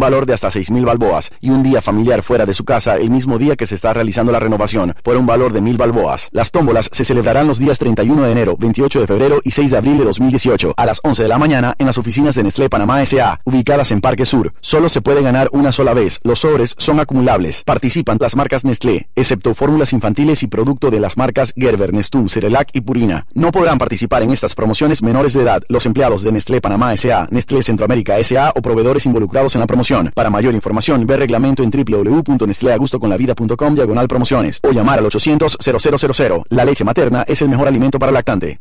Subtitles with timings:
[0.00, 3.10] valor de hasta 6 mil balboas y un día familiar fuera de su casa el
[3.10, 6.28] mismo día que se está realizando la renovación por un valor de mil balboas.
[6.32, 9.76] Las tómbolas se celebrarán los días 31 de enero, 28 de febrero y 6 de
[9.76, 13.02] abril de 2018 a las 11 de la mañana en las oficinas de Nestlé Panamá
[13.02, 13.40] S.A.
[13.44, 14.52] ubicadas en Parque Sur.
[14.60, 16.20] Solo se puede ganar una sola vez.
[16.24, 17.62] Los sobres son acumulables.
[17.64, 22.70] Participan las marcas Nestlé, excepto fórmulas infantiles y producto de las marcas Gerber, Nestum, Cerelac
[22.72, 23.26] y Purina.
[23.34, 27.28] No podrán participar en estas promociones menores de edad los empleados de Nestlé Panamá S.A.,
[27.30, 28.52] Nestlé Centroamérica S.A.
[28.54, 29.89] o proveedores involucrados en la promoción.
[30.14, 36.44] Para mayor información, ve reglamento en www.nestleagustoconlavida.com diagonal promociones o llamar al 800 0000.
[36.50, 38.60] La leche materna es el mejor alimento para lactante.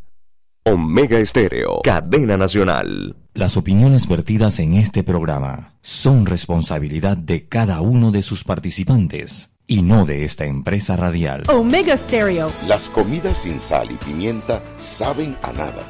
[0.66, 3.16] Omega Estéreo, cadena nacional.
[3.34, 9.84] Las opiniones vertidas en este programa son responsabilidad de cada uno de sus participantes y
[9.84, 11.44] no de esta empresa radial.
[11.48, 12.52] Omega Stereo.
[12.68, 15.84] Las comidas sin sal y pimienta saben a nada.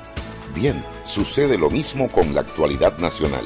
[0.54, 3.46] Bien, sucede lo mismo con la actualidad nacional.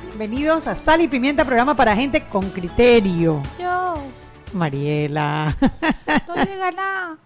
[0.25, 3.41] Bienvenidos a Sal y Pimienta, programa para gente con criterio.
[3.59, 3.95] Yo
[4.53, 5.57] Mariela.
[6.05, 7.17] estoy de ganar.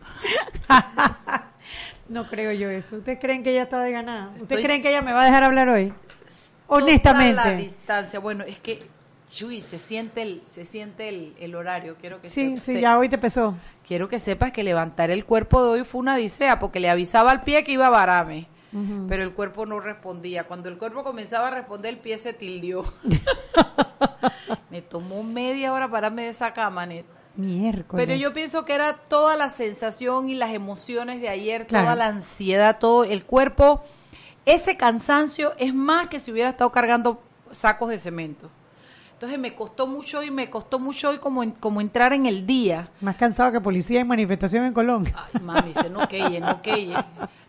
[2.07, 2.95] No creo yo eso.
[2.95, 4.27] ¿Ustedes creen que ella está de ganada?
[4.27, 5.89] ¿Ustedes Estoy- creen que ella me va a dejar hablar hoy?
[5.89, 7.55] Toda la Honestamente.
[7.57, 8.19] distancia.
[8.21, 8.87] Bueno, es que,
[9.27, 11.97] Chuy, se siente el, se siente el, el horario.
[11.99, 13.55] Quiero que Sí, sepa- sí, se- ya hoy te pesó.
[13.85, 17.31] Quiero que sepas que levantar el cuerpo de hoy fue una odisea, porque le avisaba
[17.31, 17.89] al pie que iba a
[19.07, 20.43] Pero el cuerpo no respondía.
[20.45, 22.83] Cuando el cuerpo comenzaba a responder, el pie se tildió.
[24.69, 27.05] me tomó media hora pararme de esa cama, Net.
[27.37, 28.05] Miércoles.
[28.05, 31.85] Pero yo pienso que era toda la sensación y las emociones de ayer, Claro.
[31.85, 33.81] toda la ansiedad, todo el cuerpo.
[34.45, 37.21] Ese cansancio es más que si hubiera estado cargando
[37.51, 38.49] sacos de cemento.
[39.13, 42.89] Entonces me costó mucho y me costó mucho hoy como, como entrar en el día.
[43.01, 45.05] Más cansado que policía en manifestación en Colón.
[45.33, 46.93] Ay, mami, dice, no queye, no queye.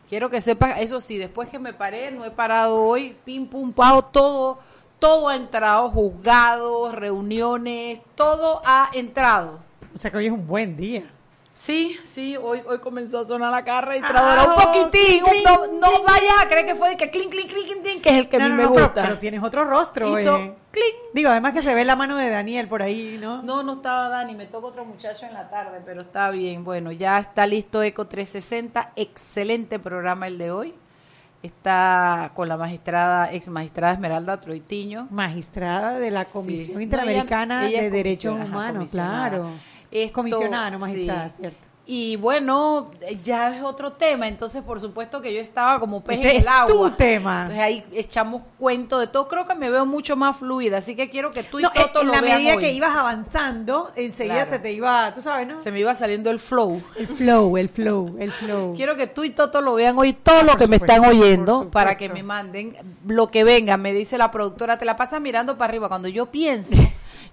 [0.09, 3.73] Quiero que sepas, eso sí, después que me paré, no he parado hoy, pim, pum,
[3.73, 4.59] pao, todo,
[5.01, 9.59] todo ha entrado, juzgados, reuniones, todo ha entrado.
[9.93, 11.11] O sea que hoy es un buen día.
[11.57, 14.91] Sí, sí, hoy, hoy comenzó a sonar la carra un Ah, poquitín.
[14.91, 18.03] clink, no, clink, no vaya a creer que fue de que clink, clink, clink, clink,
[18.03, 19.03] que es el que No, a mí no, me no, gusta.
[19.03, 20.21] pero tienes otro rostro.
[20.21, 20.55] Hizo eh.
[20.71, 20.95] clink.
[21.15, 23.43] Digo, además que se ve la mano de Daniel por ahí, ¿no?
[23.43, 26.63] No, no estaba Dani, me toca otro muchacho en la tarde, pero está bien.
[26.63, 30.75] Bueno, ya está listo Eco 360, excelente programa el de hoy.
[31.43, 35.07] Está con la magistrada, ex magistrada Esmeralda Troitiño.
[35.11, 36.27] Magistrada de la.
[36.27, 39.49] Comisión Interamericana ella- ella de Derechos Humanos, claro.
[39.91, 41.37] Esto, Comisionada, no magistrada, sí.
[41.41, 41.69] cierto.
[41.89, 42.91] Y bueno,
[43.23, 46.37] ya es otro tema, entonces por supuesto que yo estaba como pez Ese en el
[46.39, 46.51] es tu
[46.85, 46.97] agua.
[46.97, 47.43] tema.
[47.43, 49.29] Entonces ahí echamos cuento de todo.
[49.29, 52.01] Creo que me veo mucho más fluida, así que quiero que tú y No, Toto
[52.01, 52.61] en lo la vean medida hoy.
[52.61, 54.51] que ibas avanzando, enseguida Claro.
[54.51, 55.61] se te iba, tú sabes, ¿no?
[55.61, 56.83] Se me iba saliendo el flow.
[56.97, 58.75] El flow, el flow, el flow.
[58.75, 61.09] Quiero que tú y Toto lo vean hoy, todo lo Por que me supuesto, están
[61.09, 62.77] oyendo, para que me manden
[63.07, 63.77] lo que venga.
[63.77, 65.87] Me dice la productora, te la pasas mirando para arriba.
[65.89, 66.75] Cuando yo pienso,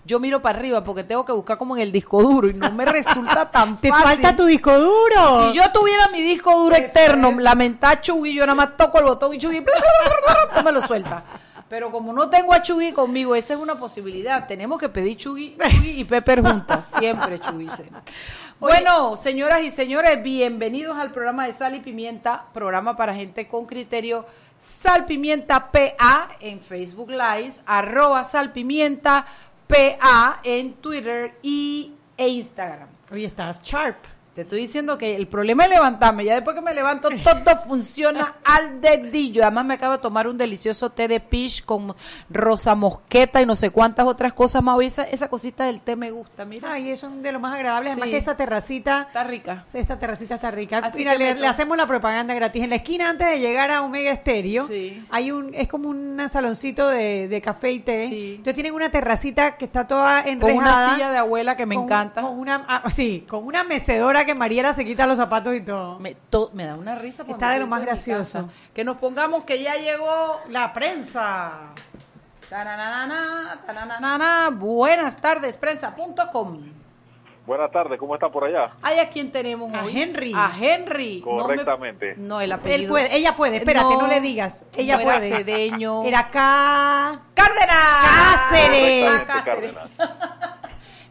[0.05, 2.71] yo miro para arriba porque tengo que buscar como en el disco duro y no
[2.71, 4.05] me resulta tan Te fácil.
[4.05, 5.51] falta tu disco duro.
[5.51, 7.37] Si yo tuviera mi disco duro Eso externo, es.
[7.37, 10.81] lamentar Chugui, yo nada más toco el botón y Chugui, bla, bla, bla, me lo
[10.81, 11.23] suelta.
[11.69, 14.45] Pero como no tengo a Chugui conmigo, esa es una posibilidad.
[14.45, 16.85] Tenemos que pedir Chugui, Chugui y Pepper juntas.
[16.99, 17.67] Siempre Chugui.
[18.59, 23.65] Bueno, señoras y señores, bienvenidos al programa de Sal y Pimienta, programa para gente con
[23.65, 24.25] criterio.
[24.57, 29.25] Sal Pimienta PA en Facebook Live, arroba Sal Pimienta
[29.73, 32.89] PA en Twitter y, e Instagram.
[33.11, 34.12] Hoy estás sharp.
[34.33, 36.25] Te estoy diciendo que el problema es levantarme.
[36.25, 39.43] Ya después que me levanto, todo funciona al dedillo.
[39.43, 41.93] Además, me acabo de tomar un delicioso té de peach con
[42.31, 44.79] rosa mosqueta y no sé cuántas otras cosas más.
[44.81, 46.71] Esa, esa cosita del té me gusta, mira.
[46.73, 47.89] Ay, eso es de lo más agradable.
[47.91, 48.11] Además Sí.
[48.11, 49.65] que esa terracita, Está rica.
[49.71, 50.79] esta terracita está rica.
[50.83, 52.63] Así Mira, le, hacemos la propaganda gratis.
[52.63, 55.05] En la esquina, antes de llegar a Omega Estéreo, Sí.
[55.11, 58.07] hay un, es como un saloncito de, de café y té.
[58.09, 58.29] Sí.
[58.31, 60.57] Entonces tienen una terracita que está toda Con enrejada.
[60.85, 62.21] una silla de abuela que me con- encanta.
[62.21, 65.99] Con una, ah, sí, con una mecedora que Mariela se quita los zapatos y todo.
[65.99, 67.23] Me, to- me da una risa.
[67.23, 68.49] porque Está de lo más gracioso.
[68.73, 71.51] Que nos pongamos que ya llegó La prensa.
[72.49, 74.49] Tananana, tananana.
[74.53, 76.59] Buenas tardes, prensa.com.
[77.45, 78.71] Buenas tardes, ¿cómo está por allá?
[78.81, 80.01] Hay a quién tenemos A hoy.
[80.01, 80.31] Henry.
[80.33, 81.21] A Henry.
[81.25, 82.13] No me- Correctamente.
[82.15, 82.81] No, el apellido.
[82.83, 84.63] Él puede, ella puede, espérate, no, le digas.
[84.77, 85.29] Ella no era puede.
[85.29, 86.03] Cedeño.
[86.03, 87.19] Era acá.
[87.33, 87.77] Cárdenas.
[88.47, 89.11] Cáceres.
[89.11, 89.73] Correctamente, Cáceres.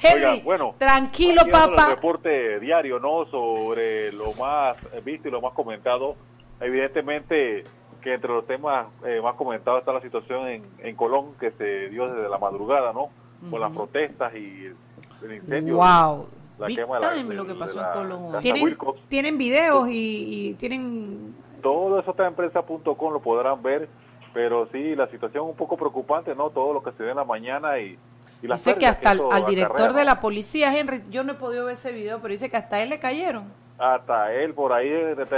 [0.03, 1.85] Henry, Oiga, bueno, tranquilo, papá.
[1.91, 3.25] El reporte diario, ¿no?
[3.27, 6.17] Sobre lo más visto y lo más comentado.
[6.61, 7.65] Evidentemente
[8.01, 11.89] que entre los temas eh, más comentados está la situación en, en Colón que se
[11.91, 13.11] dio desde la madrugada, ¿no?
[13.51, 14.77] Con las protestas y el,
[15.25, 15.77] el incendio.
[15.77, 16.29] Wow.
[16.59, 18.41] la quema de la- de- lo que pasó en Colón.
[18.41, 18.77] Tienen,
[19.09, 21.35] tienen videos y, y tienen...
[21.63, 23.89] Todo eso está en prensa.com, lo podrán ver,
[24.35, 26.51] pero sí, la situación un poco preocupante, ¿no?
[26.51, 27.97] Todo lo que se ve en la mañana y,
[28.43, 31.23] y las Dice que hasta al, esto al director acarrea, de la policía, Henry, yo
[31.25, 33.45] no he podido ver ese video, pero dice que hasta él le cayeron.
[33.79, 34.89] hasta él por ahí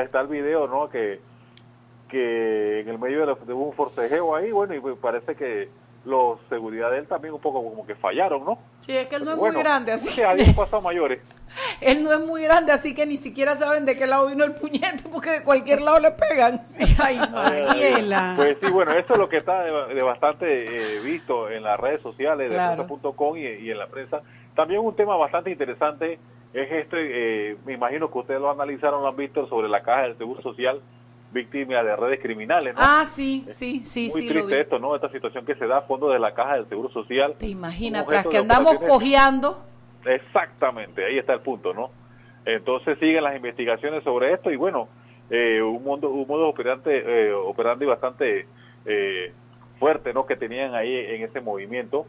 [0.02, 1.20] está el video no que
[2.08, 5.68] que en el medio de, la- de un forcejeo ahí bueno y pues parece que
[6.04, 9.24] los seguridad de él también un poco como que fallaron no Sí, es que él
[9.24, 11.20] no es Bueno, muy grande, así que ahí a mayores
[11.80, 14.54] él no es muy grande, así que ni siquiera saben de qué lado vino el
[14.54, 16.66] puñete, porque de cualquier lado le pegan.
[16.98, 18.34] Ay, Mariela.
[18.36, 21.78] pues sí bueno esto es lo que está de, de bastante eh, visto en las
[21.78, 22.86] redes sociales de Claro.
[22.86, 24.20] prensa.com y, y en la prensa
[24.54, 26.18] también un tema bastante interesante
[26.52, 30.02] es este eh, me imagino que ustedes lo analizaron lo han visto sobre la caja
[30.02, 30.80] del seguro social
[31.34, 32.80] víctima de redes criminales ¿no?
[32.80, 34.60] Ah, sí, sí, sí, muy sí, lo triste vi.
[34.62, 34.94] esto, ¿no?
[34.94, 37.34] Esta situación que se da a fondo de la caja del Seguro Social.
[37.38, 39.62] Te imaginas, tras que andamos cojeando,
[40.06, 41.90] Exactamente, ahí está el punto, ¿no?
[42.44, 44.88] Entonces siguen las investigaciones sobre esto y bueno,
[45.30, 46.90] eh, un mundo un modo operante
[47.28, 48.46] eh, operandi bastante
[48.84, 49.32] eh,
[49.78, 50.26] fuerte, ¿no?
[50.26, 52.06] Que tenían ahí en ese movimiento.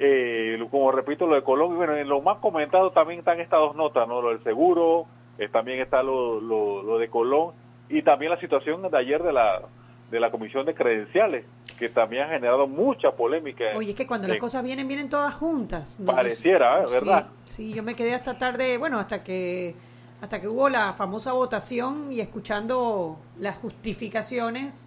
[0.00, 3.76] Eh, como repito, lo de Colombia, bueno, en lo más comentado también están estas dos
[3.76, 4.20] notas, ¿no?
[4.20, 5.06] Lo del seguro,
[5.38, 7.52] eh, también está lo, lo, lo de Colón
[7.92, 9.62] y también la situación de ayer de la
[10.10, 11.46] de la Comisión de Credenciales,
[11.78, 13.64] que también ha generado mucha polémica.
[13.74, 15.98] Oye, es que cuando las cosas vienen, vienen todas juntas.
[16.00, 16.14] ¿no?
[16.14, 16.84] Pareciera, ¿eh?
[16.86, 17.26] Sí, ¿verdad?
[17.46, 19.74] Sí, yo me quedé hasta tarde, bueno, hasta que
[20.20, 24.86] hasta que hubo la famosa votación y escuchando las justificaciones.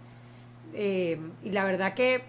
[0.74, 2.22] eh, y la verdad que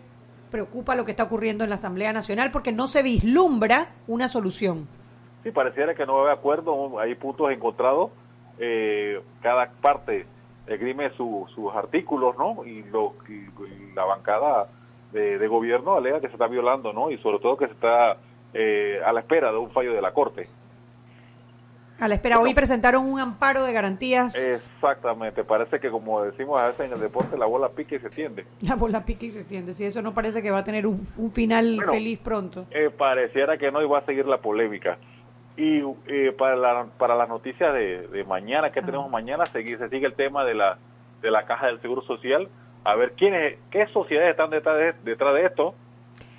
[0.52, 4.88] preocupa lo que está ocurriendo en la Asamblea Nacional porque no se vislumbra una solución.
[5.44, 8.12] Sí, pareciera que no va a haber acuerdo, hay puntos encontrados,
[8.58, 10.26] eh, cada parte
[10.68, 12.66] esgrime su- sus artículos, ¿no?
[12.66, 13.34] Y, lo, y-
[13.64, 14.68] y la bancada
[15.12, 17.10] de, de gobierno alega que se está violando, ¿no?
[17.12, 18.18] Y sobre todo que se está
[18.54, 20.48] eh, a la espera de un fallo de la Corte.
[22.00, 24.36] A la espera, hoy presentaron un amparo de garantías.
[24.36, 28.10] Exactamente, parece que como decimos a veces en el deporte, la bola pica y se
[28.12, 28.46] tiende.
[28.62, 29.74] La bola pica y se extiende.
[29.74, 31.92] Si eso no parece que va a tener un, un final Bueno.
[31.94, 32.66] feliz pronto.
[32.70, 35.00] Eh, pareciera que no iba a seguir la polémica.
[35.58, 39.90] Y eh, para, la, para las noticias de, de mañana, que tenemos mañana, sigue, se
[39.90, 40.78] sigue el tema de la,
[41.22, 42.48] de la caja del Seguro Social.
[42.84, 45.74] A ver, ¿quiénes, ¿qué sociedades están detrás de, detrás de esto?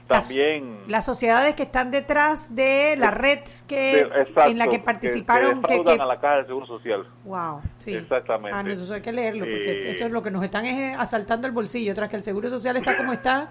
[0.06, 0.78] También...
[0.86, 5.60] Las sociedades que están detrás de la red que de- exacto, en la que participaron.
[5.62, 7.04] Que, que- que- a la caja del Seguro Social.
[7.24, 7.94] Wow, sí.
[7.94, 8.56] Exactamente.
[8.56, 10.78] Ah, no, eso hay que leerlo, porque Eh, eso es lo que nos están es,
[10.78, 11.94] eh, asaltando el bolsillo.
[11.94, 13.50] Tras que el Seguro Social está como está,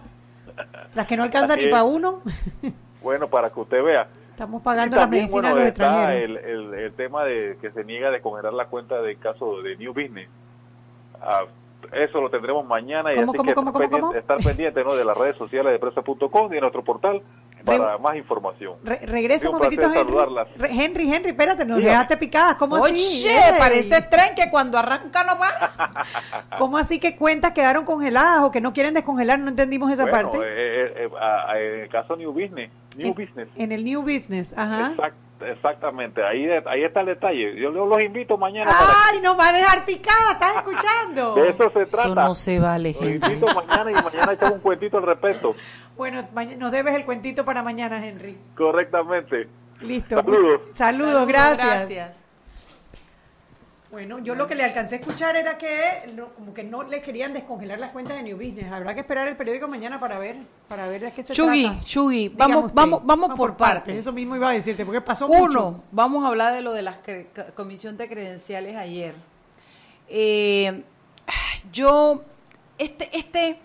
[0.91, 1.69] tras que no alcanza ni es.
[1.69, 2.23] para uno,
[3.03, 4.07] Bueno, para que usted vea.
[4.37, 6.39] Estamos Y pagando las también, medicinas bueno, está extranjeros.
[6.45, 9.75] el, el, el tema de que se niega de congelar la cuenta del caso de
[9.77, 10.29] New Business.
[11.19, 11.45] Ah,
[11.91, 14.13] eso lo tendremos mañana y ¿Cómo, así cómo, que cómo, estar, cómo, pendiente, cómo?
[14.19, 14.95] estar pendiente ¿no?
[14.95, 17.21] de las redes sociales de presa.com y de nuestro portal
[17.65, 18.75] para más información.
[18.83, 20.15] Re- regresa un un momentito, Henry.
[20.69, 21.91] Henry, Henry, espérate, nos Dígame.
[21.91, 22.55] dejaste picadas.
[22.55, 23.27] ¿Cómo Oye, así?
[23.57, 25.47] Parece tren que cuando arranca no va.
[26.59, 29.39] ¿Cómo así que cuentas quedaron congeladas o que no quieren descongelar?
[29.39, 30.45] No entendimos esa Bueno, parte.
[30.45, 33.49] eh, eh, eh, en el caso New Business, New en, Business.
[33.55, 34.93] en el New Business, ajá.
[34.95, 35.13] Exact-
[35.51, 37.59] exactamente, ahí, ahí está el detalle.
[37.59, 40.31] Yo los invito mañana para ¡Ay, nos va a dejar picada!
[40.33, 41.35] ¿Estás escuchando?
[41.35, 42.07] de eso se trata.
[42.07, 43.27] Eso no se vale, Los gente.
[43.27, 45.55] invito mañana y mañana echamos un cuentito al respecto.
[45.95, 48.37] Bueno, nos debes el cuentito para mañana, Henry.
[48.55, 49.47] Correctamente.
[49.81, 50.15] Listo.
[50.15, 50.61] Saludos.
[50.73, 51.65] Saludos, gracias.
[51.67, 52.26] gracias.
[53.89, 57.01] Bueno, yo lo que le alcancé a escuchar era que no- como que no le
[57.01, 58.69] querían descongelar las cuentas de New Business.
[58.69, 60.35] Habrá que esperar el periódico mañana para ver,
[60.67, 61.83] para ver de qué se Chugui, trata.
[61.85, 63.95] Chugui, Dígame vamos, vamos, vamos por partes.
[63.95, 65.67] Eso mismo iba a decirte, porque pasó mucho.
[65.69, 66.95] Uno, vamos a hablar de lo de la
[67.55, 69.15] comisión de credenciales ayer.
[70.09, 70.83] Eh,
[71.71, 72.23] yo,
[72.77, 73.57] este, este,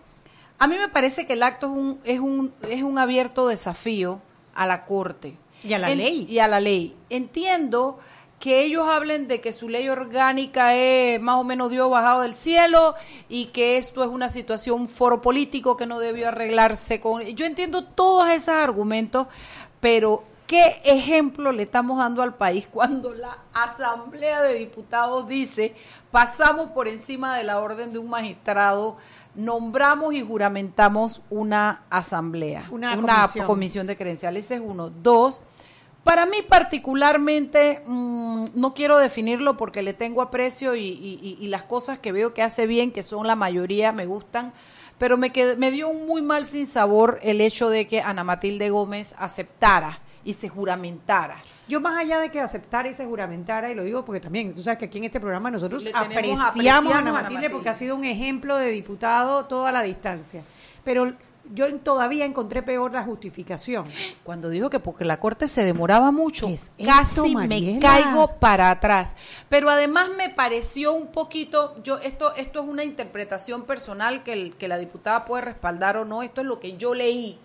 [0.58, 4.20] a mí me parece que el acto es un, es un, es un abierto desafío
[4.54, 6.26] a la corte Y a la En- ley.
[6.28, 6.96] y a la ley.
[7.10, 7.98] Entiendo
[8.42, 12.34] que ellos hablen de que su ley orgánica es más o menos Dios bajado del
[12.34, 12.96] cielo
[13.28, 17.22] y que esto es una situación, un foro político que no debió arreglarse con...
[17.22, 19.28] Yo entiendo todos esos argumentos,
[19.78, 25.76] pero ¿qué ejemplo le estamos dando al país cuando la Asamblea de Diputados dice
[26.10, 28.96] pasamos por encima de la orden de un magistrado,
[29.36, 33.46] nombramos y juramentamos una asamblea, Una comisión.
[33.46, 33.86] comisión.
[33.86, 34.46] de credenciales?
[34.46, 34.90] Ese es uno.
[34.90, 35.42] Dos,
[36.04, 41.48] para mí particularmente, mm, no quiero definirlo porque le tengo aprecio y, y- y- y
[41.48, 44.52] las cosas que veo que hace bien, que son la mayoría, me gustan,
[44.98, 48.24] pero me, qued- me dio un muy mal sin sabor el hecho de que Ana
[48.24, 51.36] Matilde Gómez aceptara y se juramentara.
[51.66, 54.62] Yo más allá de que aceptara y se juramentara, y lo digo porque también, tú
[54.62, 57.50] sabes que aquí en este programa nosotros apreciamos, apreciamos a Ana Ana Matilde Matilde.
[57.50, 60.42] porque ha sido un ejemplo de diputado toda la distancia.
[60.84, 61.12] Pero
[61.54, 63.86] yo todavía encontré peor la justificación.
[64.22, 68.36] Cuando dijo que porque la corte se demoraba mucho, ¿Qué es casi esto, me caigo
[68.38, 69.16] para atrás.
[69.48, 74.54] Pero además me pareció un poquito, yo esto esto es una interpretación personal que, el-
[74.54, 77.38] que la diputada puede respaldar o no, esto es lo que yo leí.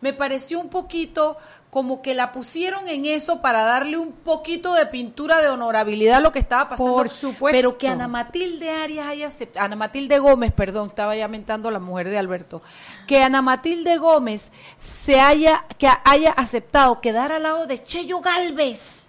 [0.00, 1.36] Me pareció un poquito
[1.70, 6.20] como que la pusieron en eso para darle un poquito de pintura de honorabilidad a
[6.20, 6.94] lo que estaba pasando.
[6.94, 7.56] Por supuesto.
[7.56, 11.72] Pero que Ana Matilde Arias haya aceptado, Ana Matilde Gómez, perdón, estaba ya mentando a
[11.72, 12.60] la mujer de Alberto,
[13.06, 19.02] que Ana Matilde Gómez se haya, que haya aceptado quedar al lado de Cheyo Galvez,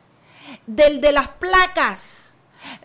[0.67, 2.20] del de las placas,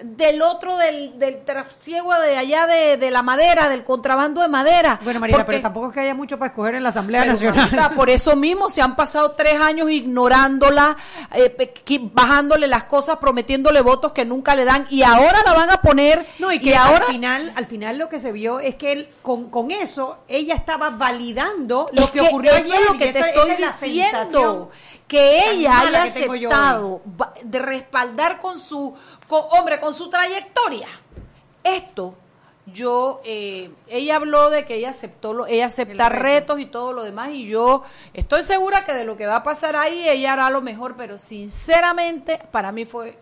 [0.03, 4.99] del otro del, del trasiego de allá de, de la madera, del contrabando de madera.
[5.03, 7.93] Bueno, Porque- pero tampoco es que haya mucho para escoger en la Asamblea Nacional.
[7.95, 10.97] por eso mismo se han pasado tres años ignorándola,
[11.33, 11.75] eh,
[12.13, 16.27] bajándole las cosas, prometiéndole votos que nunca le dan y ahora la van a poner.
[16.39, 19.09] No, y que ahora al final, al final lo que se vio es que él,
[19.23, 22.81] con, con eso ella estaba validando lo Es que, ocurrió eso ayer.
[22.81, 24.71] es lo que te estoy diciendo.
[25.07, 27.01] Que ella haya que aceptado
[27.45, 28.93] de respaldar con su,
[29.29, 30.87] con- hombre, con su trayectoria.
[31.65, 32.15] Esto,
[32.67, 36.93] yo, eh, ella habló de que ella aceptó, lo, ella acepta El retos y todo
[36.93, 37.83] lo demás y yo
[38.15, 41.19] estoy segura que de lo que va a pasar ahí ella hará lo mejor, pero
[41.19, 43.19] sinceramente para mí fue,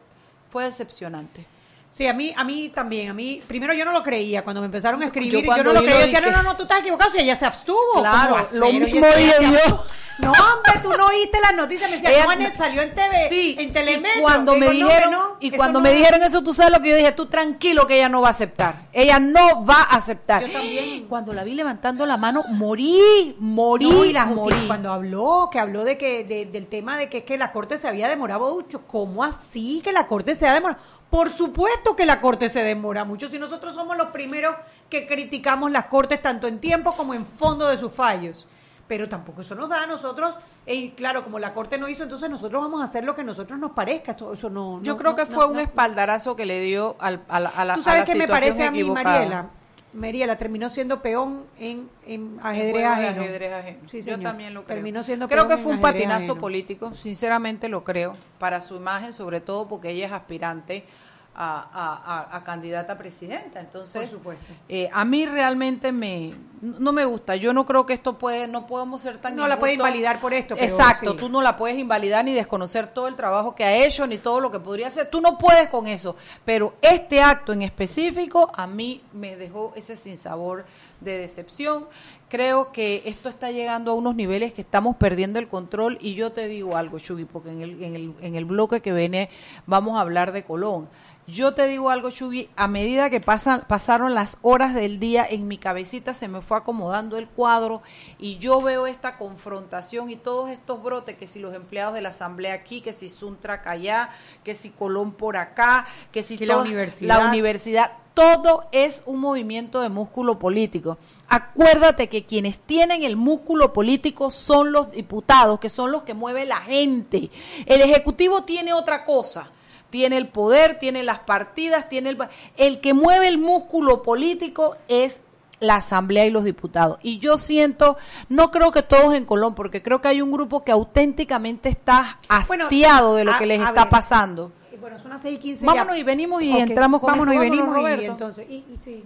[0.50, 1.46] fue decepcionante.
[1.94, 4.64] Sí, a mí, a mí también, a mí, primero yo no lo creía cuando me
[4.66, 6.64] empezaron a escribir, Yo yo, no lo vi lo creía, decía, no, no, no, tú
[6.64, 7.78] estás equivocado, si ella se abstuvo.
[8.00, 9.84] Claro, lo mismo yo.
[10.18, 13.72] No, hombre, tú no oíste las noticias, me decía, Juanet salió en TV, Sí, en
[13.72, 14.18] Telemetro.
[14.18, 15.96] y cuando me dijeron no, y cuando no me es.
[15.98, 18.30] dijeron eso tú sabes lo que yo dije tú tranquilo que ella no va a
[18.30, 21.06] aceptar ella no va a aceptar Yo también.
[21.08, 24.66] cuando la vi levantando la mano morí morí No, y la justicia, morí.
[24.68, 27.88] cuando habló, que habló de que de- del tema de que, que la corte se
[27.88, 28.86] había demorado mucho.
[28.86, 30.80] ¿Cómo así que la corte se ha demorado?
[31.14, 33.28] Por supuesto que la corte se demora mucho.
[33.28, 34.56] Si nosotros somos los primeros
[34.90, 38.48] que criticamos las cortes tanto en tiempo como en fondo de sus fallos.
[38.88, 40.34] Pero tampoco eso nos da a nosotros,
[40.66, 43.24] y claro, como la corte no hizo, entonces nosotros vamos a hacer lo que a
[43.24, 44.10] nosotros nos parezca.
[44.10, 46.96] Esto- Eso no, yo no- creo no- que no- fue un espaldarazo que le dio
[46.98, 49.18] al, a la, a la, Tú a sabes la que me parece a mí, equivocada.
[49.20, 49.46] Mariela.
[49.94, 53.22] Mariela terminó siendo peón en, en ajedrez Juego de ajeno.
[53.22, 53.88] ajedrez ajeno.
[53.88, 54.74] Sí, Yo también lo creo.
[54.74, 56.40] Terminó siendo creo peón que fue un patinazo ajeno.
[56.40, 60.84] político, sinceramente lo creo, para su imagen, sobre todo porque ella es aspirante
[61.34, 63.60] a, a- a- candidata a presidenta.
[63.60, 64.52] Entonces, Por supuesto.
[64.68, 67.36] eh, a mí realmente me no me gusta.
[67.36, 69.90] Yo no creo que esto puede, no podemos ser tan No la puede injustos.
[69.90, 71.16] invalidar por esto, pero Exacto, sí.
[71.18, 74.40] tú no la puedes invalidar ni desconocer todo el trabajo que ha hecho ni todo
[74.40, 75.10] lo que podría hacer.
[75.10, 76.16] Tú no puedes con eso.
[76.46, 80.64] Pero este acto en específico a mí me dejó ese sinsabor
[81.00, 81.84] de decepción.
[82.30, 86.32] Creo que esto está llegando a unos niveles que estamos perdiendo el control y yo
[86.32, 89.28] te digo algo, Chugui, porque en el, en el, en el bloque que viene
[89.66, 90.88] vamos a hablar de Colón.
[91.26, 95.48] Yo te digo algo, Chugui, a medida que pasan, pasaron las horas del día, en
[95.48, 97.80] mi cabecita se me fue acomodando el cuadro
[98.18, 102.10] y yo veo esta confrontación y todos estos brotes, que si los empleados de la
[102.10, 104.10] asamblea aquí, que si Suntrack allá,
[104.44, 107.18] que si Colón por acá, que si Que la universidad.
[107.18, 110.98] la universidad, todo es un movimiento de músculo político.
[111.28, 116.44] Acuérdate que quienes tienen el músculo político son los diputados, que son los que mueve
[116.44, 117.30] la gente.
[117.64, 119.50] El Ejecutivo tiene otra cosa.
[119.94, 122.18] Tiene el poder, tiene las partidas, tiene el...
[122.56, 125.20] El que mueve el músculo político es
[125.60, 126.98] la Asamblea y los diputados.
[127.00, 127.96] Y yo siento,
[128.28, 132.18] no creo que todos en Colón, porque creo que hay un grupo que auténticamente está
[132.48, 134.50] Bueno, hastiado de lo a- que les está ver, pasando.
[134.80, 136.00] Bueno, son las 6 y 15 Vámonos ya.
[136.00, 137.44] y venimos y entramos con Vámonos eso.
[137.44, 138.46] y venimos Vámonos, y entonces.
[138.50, 139.04] Y, y sí.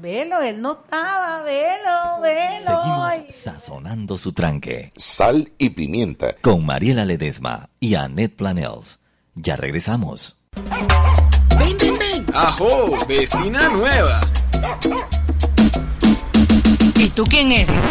[0.00, 2.80] Velo, él no estaba, velo, velo.
[2.82, 3.26] Ay.
[3.28, 6.34] Seguimos sazonando su tranque Sal y pimienta.
[6.40, 8.98] con Mariela Ledesma y Annette Planels.
[9.34, 10.36] Ya regresamos.
[11.58, 12.26] Ven, ven, ven.
[12.34, 12.66] Ajo,
[13.08, 14.20] vecina nueva.
[16.96, 17.82] ¿Y tú quién eres?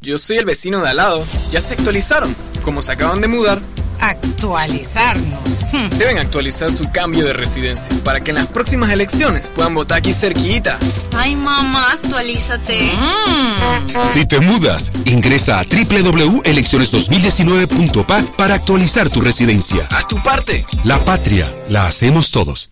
[0.00, 1.24] Yo soy el vecino de al lado.
[1.52, 2.34] Ya se actualizaron.
[2.64, 3.62] Como se acaban de mudar,
[4.02, 5.62] Actualizarnos.
[5.72, 5.88] Hmm.
[5.96, 10.12] deben actualizar su cambio de residencia para que en las próximas elecciones puedan votar aquí
[10.12, 10.78] cerquita.
[11.16, 12.90] Ay, mamá, actualízate.
[14.12, 19.86] Si te mudas, ingresa a www.elecciones2019.pa para actualizar tu residencia.
[19.90, 20.66] Haz tu parte.
[20.84, 22.71] La patria la hacemos todos.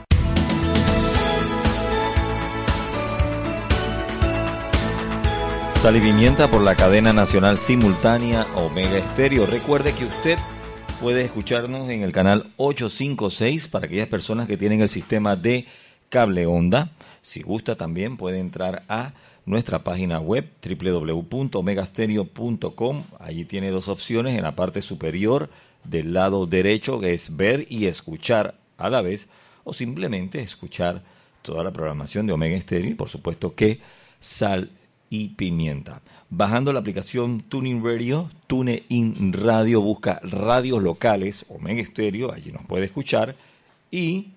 [5.81, 9.47] Sal y pimienta por la cadena nacional simultánea Omega Estéreo.
[9.47, 10.37] Recuerde que usted
[11.01, 15.65] puede escucharnos en el canal 856 para aquellas personas que tienen el sistema de
[16.09, 16.91] cable onda.
[17.23, 19.13] Si gusta también puede entrar a
[19.47, 23.03] nuestra página web www.omegastereo.com.
[23.17, 25.49] Allí tiene dos opciones en la parte superior
[25.83, 29.29] del lado derecho es ver y escuchar a la vez
[29.63, 31.01] o simplemente escuchar
[31.41, 33.79] toda la programación de Omega Stereo y por supuesto que
[34.19, 34.69] sal
[35.11, 36.01] y pimienta.
[36.29, 42.85] Bajando la aplicación Tuning Radio, TuneIn Radio, busca radios locales, Omega Stereo, allí nos puede
[42.85, 43.35] escuchar
[43.91, 44.29] y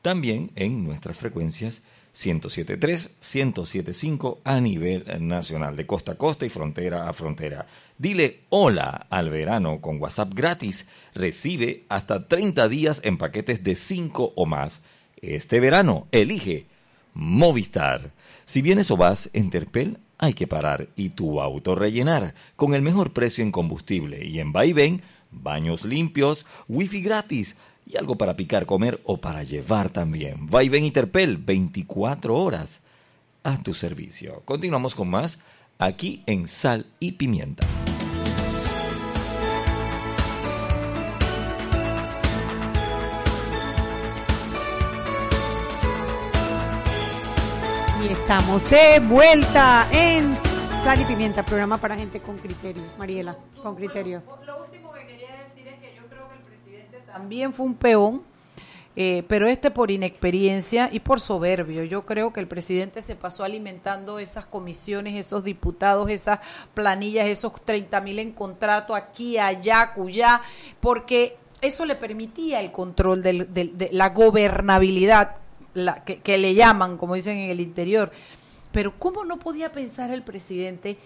[0.00, 1.82] también en nuestras frecuencias
[2.14, 7.66] 107.3, 107.5 a nivel nacional, de costa a costa y frontera a frontera.
[7.98, 10.86] Dile hola al verano con WhatsApp gratis.
[11.14, 14.80] Recibe hasta 30 días en paquetes de 5 o más.
[15.20, 16.64] Este verano, elige
[17.12, 18.12] Movistar.
[18.50, 22.82] Si vienes o vas en Terpel, hay que parar y tu auto rellenar con el
[22.82, 28.66] mejor precio en combustible y en Vaivén, baños limpios, wifi gratis y algo para picar,
[28.66, 30.48] comer o para llevar también.
[30.50, 32.80] Vaivén y Terpel, 24 horas
[33.44, 34.42] a tu servicio.
[34.44, 35.38] Continuamos con más
[35.78, 37.68] aquí en Sal y Pimienta.
[48.30, 50.38] Estamos de vuelta en
[50.84, 52.80] Sal y Pimienta, programa para gente con criterio.
[52.96, 54.22] Mariela, con criterio.
[54.46, 57.74] Lo último que quería decir es que yo creo que el presidente también fue un
[57.74, 58.22] peón,
[58.94, 61.82] eh, pero este por inexperiencia y por soberbio.
[61.82, 66.38] Yo creo que el presidente se pasó alimentando esas comisiones, esos diputados, esas
[66.72, 70.40] planillas, esos 30 mil en contrato aquí, allá, cuyá,
[70.78, 75.34] porque eso le permitía el control del- del- de la gobernabilidad
[75.74, 78.10] la, que, que le llaman, como dicen en el interior.
[78.72, 80.98] Pero ¿cómo no podía pensar el presidente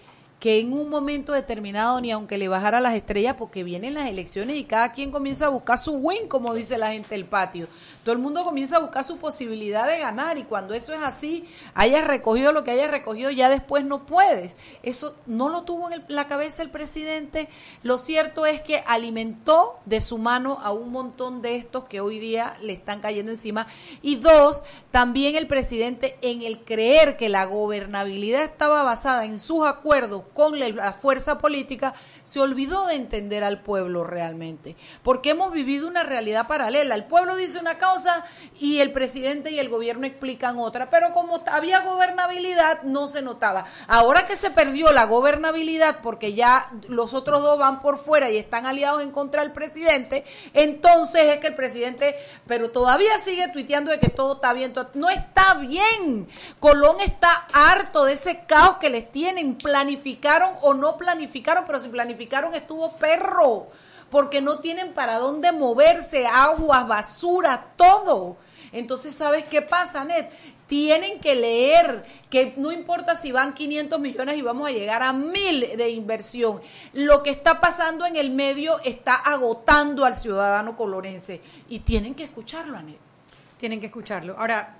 [0.45, 4.57] que en un momento determinado, ni aunque le bajara las estrellas, porque vienen las elecciones
[4.57, 7.67] y cada quien comienza a buscar su win, como dice la gente del patio.
[8.03, 11.45] Todo el mundo comienza a buscar su posibilidad de ganar y cuando eso es así,
[11.73, 14.55] hayas recogido lo que hayas recogido, ya después no puedes.
[14.83, 17.49] Eso no lo tuvo en la cabeza el presidente.
[17.81, 22.19] Lo cierto es que alimentó de su mano a un montón de estos que hoy
[22.19, 23.65] día le están cayendo encima.
[24.03, 29.65] Y dos, también el presidente en el creer que la gobernabilidad estaba basada en sus
[29.65, 34.75] acuerdos con la- fuerza política, se olvidó de entender al pueblo realmente.
[35.01, 36.93] Porque hemos vivido una realidad paralela.
[36.93, 38.23] El pueblo dice una cosa
[38.59, 40.89] y el presidente y el gobierno explican otra.
[40.89, 43.65] Pero como había gobernabilidad, no se notaba.
[43.87, 48.37] Ahora que se perdió la gobernabilidad porque ya los otros dos van por fuera y
[48.37, 53.91] están aliados en contra del presidente, entonces es que el presidente, pero todavía sigue tuiteando
[53.91, 54.73] de que todo está bien.
[54.95, 56.27] No está bien.
[56.59, 59.57] Colón está harto de ese caos que les tienen.
[60.61, 63.67] O no planificaron, pero si planificaron estuvo perro.
[64.09, 68.37] Porque no tienen para dónde moverse, aguas, basura, todo.
[68.71, 70.25] Entonces, ¿sabes qué pasa, Ned?
[70.67, 75.13] Tienen que leer que no importa si van 500 millones y vamos a llegar a
[75.13, 76.61] mil de inversión.
[76.93, 82.23] Lo que está pasando en el medio está agotando al ciudadano colorense y tienen que
[82.23, 82.97] escucharlo, Anet.
[83.59, 84.35] Tienen que escucharlo.
[84.37, 84.75] Ahora,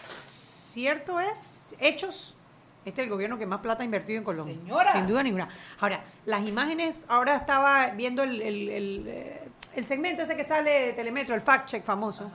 [0.00, 2.35] cierto es, hechos,
[2.86, 4.54] este es el gobierno que más plata ha invertido en Colombia.
[4.56, 4.92] Señora.
[4.92, 5.48] Sin duda ninguna.
[5.80, 9.40] Ahora, las imágenes, ahora estaba viendo el, el- el, eh,
[9.74, 12.30] el segmento ese que sale de Telemetro, el fact check famoso.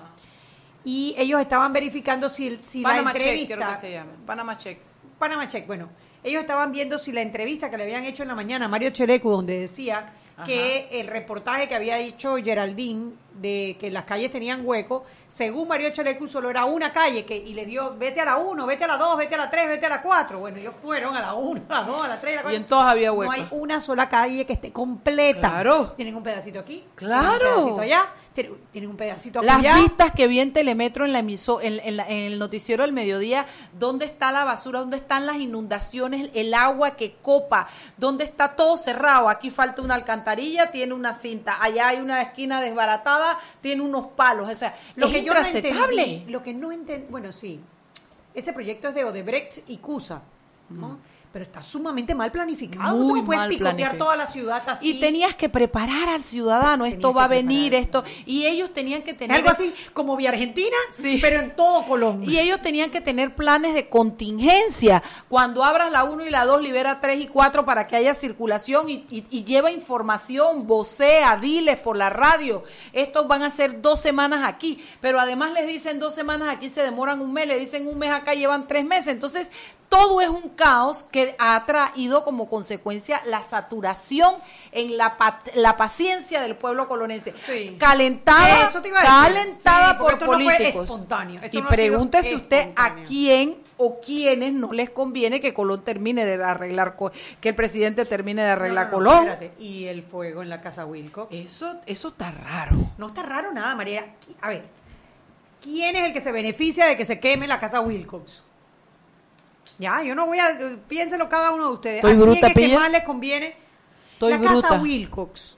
[0.83, 3.55] Y ellos estaban verificando si, si la Panama Check, entrevista...
[3.55, 4.11] creo que se llama.
[4.25, 4.77] Panama Check.
[5.17, 5.89] Panama Check, bueno,
[6.23, 8.89] ellos estaban viendo si la entrevista que le habían hecho en la mañana a Mario
[8.89, 10.11] Chelecu, donde decía
[10.45, 15.91] que el reportaje que había hecho Geraldine de que las calles tenían hueco, según Mario
[15.91, 18.87] Chelecu solo era una calle que y le dio, vete a la 1, vete a
[18.87, 20.39] la 2, vete a la 3, vete a la 4.
[20.39, 22.51] Bueno, ellos fueron a la 1, a la 2, a la 3, a la 4.
[22.51, 23.31] Y en todas había No hueco.
[23.31, 25.39] hay una sola calle que esté completa.
[25.49, 25.93] Claro.
[25.95, 27.49] Tienen un pedacito aquí, Claro.
[27.49, 31.19] un pedacito allá, tienen, tienen un pedacito Las vistas que vi en Telemetro en, la
[31.21, 33.45] emiso- en, en la- en el noticiero del mediodía,
[33.77, 37.67] dónde está la basura, dónde están las inundaciones, el agua que copa,
[37.97, 39.27] dónde está todo cerrado.
[39.29, 44.49] Aquí falta una alcantarilla, tiene una cinta, allá hay una esquina desbaratada, tiene unos palos.
[44.49, 47.59] O sea, Lo es que yo no entendí, lo que no entendí, bueno, sí,
[48.33, 50.21] ese proyecto es de Odebrecht y CUSA,
[50.69, 50.99] ¿no?
[51.33, 52.97] Pero está sumamente mal planificado.
[52.97, 54.91] Tú Muy no puedes picotear toda la ciudad así.
[54.91, 59.13] Y tenías que preparar al ciudadano, esto va a venir, esto, y ellos tenían que
[59.13, 60.75] tener algo así como Vía Argentina,
[61.21, 62.29] pero en todo Colombia.
[62.29, 63.87] Y ellos tenían que tener planes de
[64.35, 65.01] contingencia.
[65.29, 68.89] Cuando abras la 1 y la 2, libera 3 y 4 para que haya circulación
[68.89, 72.63] y, y- y lleva información, vocea, diles por la radio.
[72.93, 76.81] Estos van a ser dos semanas aquí, pero además les dicen dos semanas aquí, se
[76.83, 79.07] demoran un mes, le dicen un mes acá, llevan tres meses.
[79.09, 79.49] Entonces,
[79.89, 84.35] todo es un caos que ha traído como consecuencia la saturación
[84.71, 85.17] en la,
[85.55, 87.33] la paciencia del pueblo colonense.
[87.77, 89.15] Calentada, Eso te iba a decir.
[89.43, 90.83] calentada Sí, por esto no fue políticos.
[90.83, 91.41] espontáneo.
[91.41, 96.25] Esto y no pregúntese usted a quién o quiénes no les conviene que Colón termine
[96.25, 96.95] de arreglar,
[97.39, 99.27] que el presidente termine de arreglar No, no, no, Colón.
[99.29, 99.63] espérate.
[99.63, 101.33] Y el fuego en la casa Wilcox.
[101.35, 102.75] Eso, eso está raro.
[102.97, 104.13] No está raro nada, María.
[104.41, 104.65] A ver,
[105.61, 108.43] ¿quién es el que se beneficia de que se queme la casa Wilcox?
[109.81, 110.77] Ya, yo no voy a...
[110.87, 111.95] Piénselo cada uno de ustedes.
[111.95, 113.55] Estoy ¿A quién bruta, es que más les conviene?
[114.13, 114.67] Estoy la bruta.
[114.69, 115.57] casa Wilcox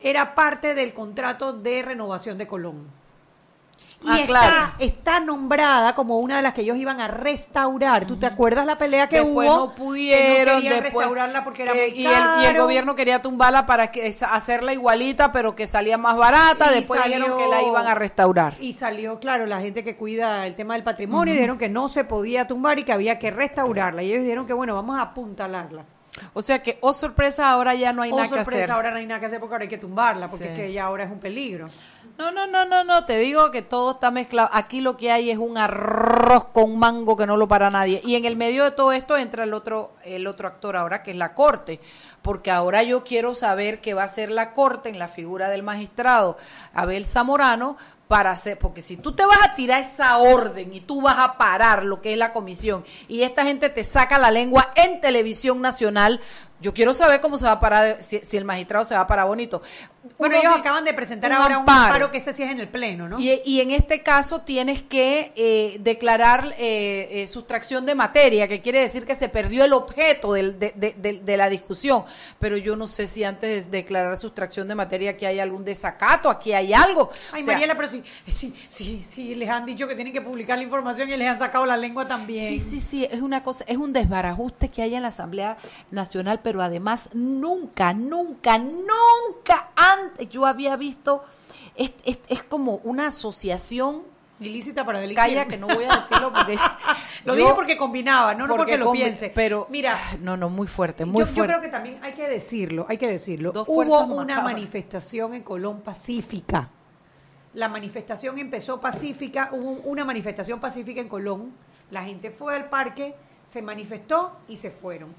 [0.00, 2.86] era parte del contrato de renovación de Colón.
[4.00, 4.72] Y Ah, está, claro.
[4.78, 8.06] está nombrada como una de las que ellos iban a restaurar.
[8.06, 9.56] ¿Tú te acuerdas la pelea que después hubo?
[9.56, 12.52] no pudieron, que no querían después restaurarla porque era que- muy y, el, y el
[12.52, 12.62] caro.
[12.62, 16.70] gobierno quería tumbarla para que, hacerla igualita, pero que salía más barata.
[16.70, 18.54] Y después dijeron que la iban a restaurar.
[18.60, 21.88] Y salió, claro, la gente que cuida el tema del patrimonio, y dijeron que no
[21.88, 24.04] se podía tumbar y que había que restaurarla.
[24.04, 25.84] Y ellos dijeron que, bueno, vamos a apuntalarla.
[26.34, 28.70] O sea que, oh sorpresa, ahora ya no hay Oh, nada que sorpresa, hacer.
[28.72, 30.50] ahora no hay nada que hacer porque ahora hay que tumbarla, porque Sí.
[30.52, 31.66] es que ya ahora es un peligro.
[32.18, 34.50] No, no, no, no, no, te digo que todo está mezclado.
[34.52, 38.00] Aquí lo que hay es un arroz con mango que no lo para nadie.
[38.04, 41.12] Y en el medio de todo esto entra el otro, el otro actor ahora, que
[41.12, 41.78] es la corte.
[42.20, 45.62] Porque ahora yo quiero saber qué va a hacer la corte en la figura del
[45.62, 46.36] magistrado
[46.74, 47.76] Abel Zamorano
[48.08, 51.36] para hacer, porque si tú te vas a tirar esa orden y tú vas a
[51.36, 55.60] parar lo que es la comisión y esta gente te saca la lengua en televisión
[55.60, 56.20] nacional,
[56.60, 59.06] yo quiero saber cómo se va a parar, si, si el magistrado se va a
[59.06, 59.62] parar bonito.
[60.18, 61.78] Bueno, Uno ellos acaban de presentar un ahora amparo.
[61.78, 63.20] un amparo que ese sí es en el Pleno, ¿no?
[63.20, 68.60] Y, y en este caso tienes que eh, declarar eh, eh, sustracción de materia, que
[68.62, 72.04] quiere decir que se perdió el objeto del- de, de- de- de la discusión.
[72.38, 76.30] Pero yo no sé si antes de declarar sustracción de materia aquí hay algún desacato,
[76.30, 77.10] aquí hay algo.
[77.32, 80.22] Ay, O sea, Mariela, pero sí, sí, sí, sí, les han dicho que tienen que
[80.22, 82.48] publicar la información y les han sacado la lengua también.
[82.48, 85.56] Sí, sí, sí, es una cosa, es un desbarajuste que hay en la Asamblea
[85.90, 91.22] Nacional, pero además nunca, nunca, nunca antes yo había visto,
[91.76, 94.02] es, es, es como una asociación
[94.40, 95.22] ilícita para delinquir.
[95.22, 96.56] Calla que no voy a decirlo porque
[97.26, 99.30] Lo yo- digo porque combinaba, no, no porque lo piense.
[99.34, 101.52] Pero Mira, no, no, muy fuerte, muy yo, yo fuerte.
[101.52, 103.52] creo que también hay que decirlo, hay que decirlo.
[103.52, 106.70] Dos Hubo una manifestación en Colón pacífica.
[107.52, 111.52] La manifestación empezó pacífica, hubo una manifestación pacífica en Colón.
[111.90, 115.14] La gente fue al parque, se manifestó y se fueron.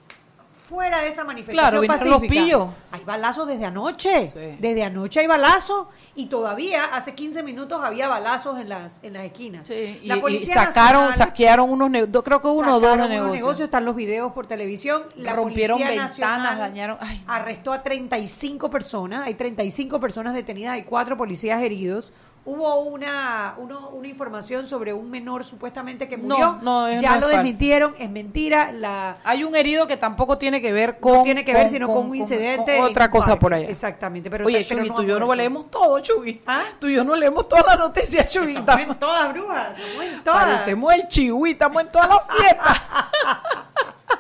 [0.70, 1.88] Fuera de esa manifestación Claro, los
[2.20, 2.68] pacífica, pillos.
[2.92, 4.32] hay balazos desde anoche.
[4.60, 9.26] Desde anoche hay balazos y todavía hace 15 minutos había balazos en las en las
[9.26, 9.68] esquinas.
[9.70, 12.98] Y, la y Policía sacaron, Nacional- saquearon unos, ne- do- creo que uno o dos
[12.98, 13.36] de negocios.
[13.36, 15.04] negocios, están los videos por televisión.
[15.16, 16.98] La Rompieron Policía ventanas, Nacional dañaron.
[17.02, 19.26] Ay, arrestó a 35 personas.
[19.26, 22.14] Hay 35 personas detenidas, hay cuatro policías heridos.
[22.46, 26.58] Hubo una, uno- una información sobre un menor supuestamente que murió.
[26.62, 28.72] no, ya no lo desmintieron, es mentira.
[28.72, 31.14] La, Hay un herido que tampoco tiene que ver con.
[31.18, 32.78] no tiene que ver, sino con, un incidente.
[32.78, 33.68] con otra cosa por allá.
[33.68, 34.30] Exactamente.
[34.30, 36.42] Pero, Oye, tú y yo no leemos todo, Chuy.
[36.80, 38.56] Tú y yo no leemos todas las noticias, Chuy.
[38.56, 39.70] Estamos en todas, brujas.
[39.78, 40.46] Estamos en todas.
[40.46, 42.82] Parecemos el chihui, estamos en todas las fiestas.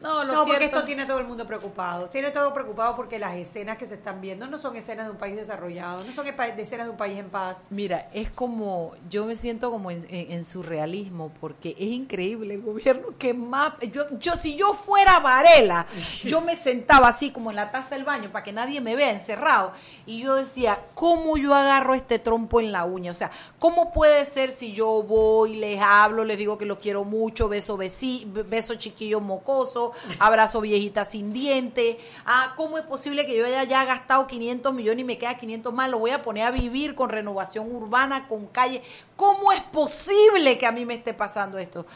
[0.00, 2.08] no, lo no, porque esto tiene a todo el mundo preocupado.
[2.08, 5.18] Tiene todo preocupado porque las escenas que se están viendo no son escenas de un
[5.18, 7.68] país desarrollado, no son escenas de un país en paz.
[7.70, 12.62] Mira, es como, yo me siento como en, en- en surrealismo, porque es increíble el
[12.62, 15.86] gobierno que más, yo, yo si yo fuera Varela,
[16.24, 19.10] yo me sentaba así como en la taza del baño para que nadie me vea
[19.10, 19.72] encerrado,
[20.04, 23.10] y yo decía, ¿cómo yo agarro este trompo en la uña?
[23.10, 27.04] O sea, ¿cómo puede ser si yo voy, les hablo, les digo que los quiero
[27.04, 29.85] mucho, beso, besi, beso chiquillo mocoso,
[30.18, 31.98] abrazo viejita sin diente?
[32.24, 35.72] Ah, ¿cómo es posible que yo haya ya gastado 500 millones y me queda 500
[35.72, 35.90] más?
[35.90, 38.82] Lo voy a poner a vivir con renovación urbana, con calle.
[39.16, 41.86] ¿Cómo es posible que a mí me esté pasando esto?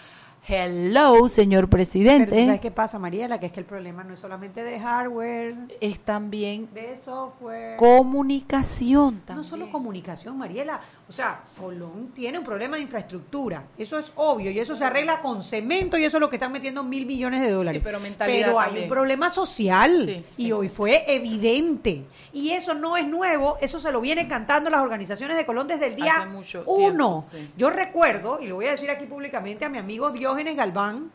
[0.46, 2.36] Hello, señor Pero presidente.
[2.40, 3.38] ¿tú sabes qué pasa, Mariela?
[3.38, 7.76] Que es que el problema no es solamente de hardware, es también de software.
[7.76, 10.80] comunicación No solo comunicación, Mariela.
[11.10, 13.64] O sea, Colón tiene un problema de infraestructura.
[13.76, 14.48] Eso es obvio.
[14.52, 17.42] Y eso se arregla con cemento y eso es lo que están metiendo mil millones
[17.42, 17.80] de dólares.
[17.80, 18.84] Sí, pero mentalidad Pero hay también.
[18.84, 20.02] un problema social.
[20.06, 22.04] Sí, y sí, hoy fue evidente.
[22.32, 23.58] Y eso no es nuevo.
[23.60, 27.24] Eso se lo vienen cantando las organizaciones de Colón desde el día Hace mucho uno.
[27.28, 27.52] tiempo.
[27.56, 31.10] Yo recuerdo, y lo voy a decir aquí públicamente, a mi amigo Diógenes Galván,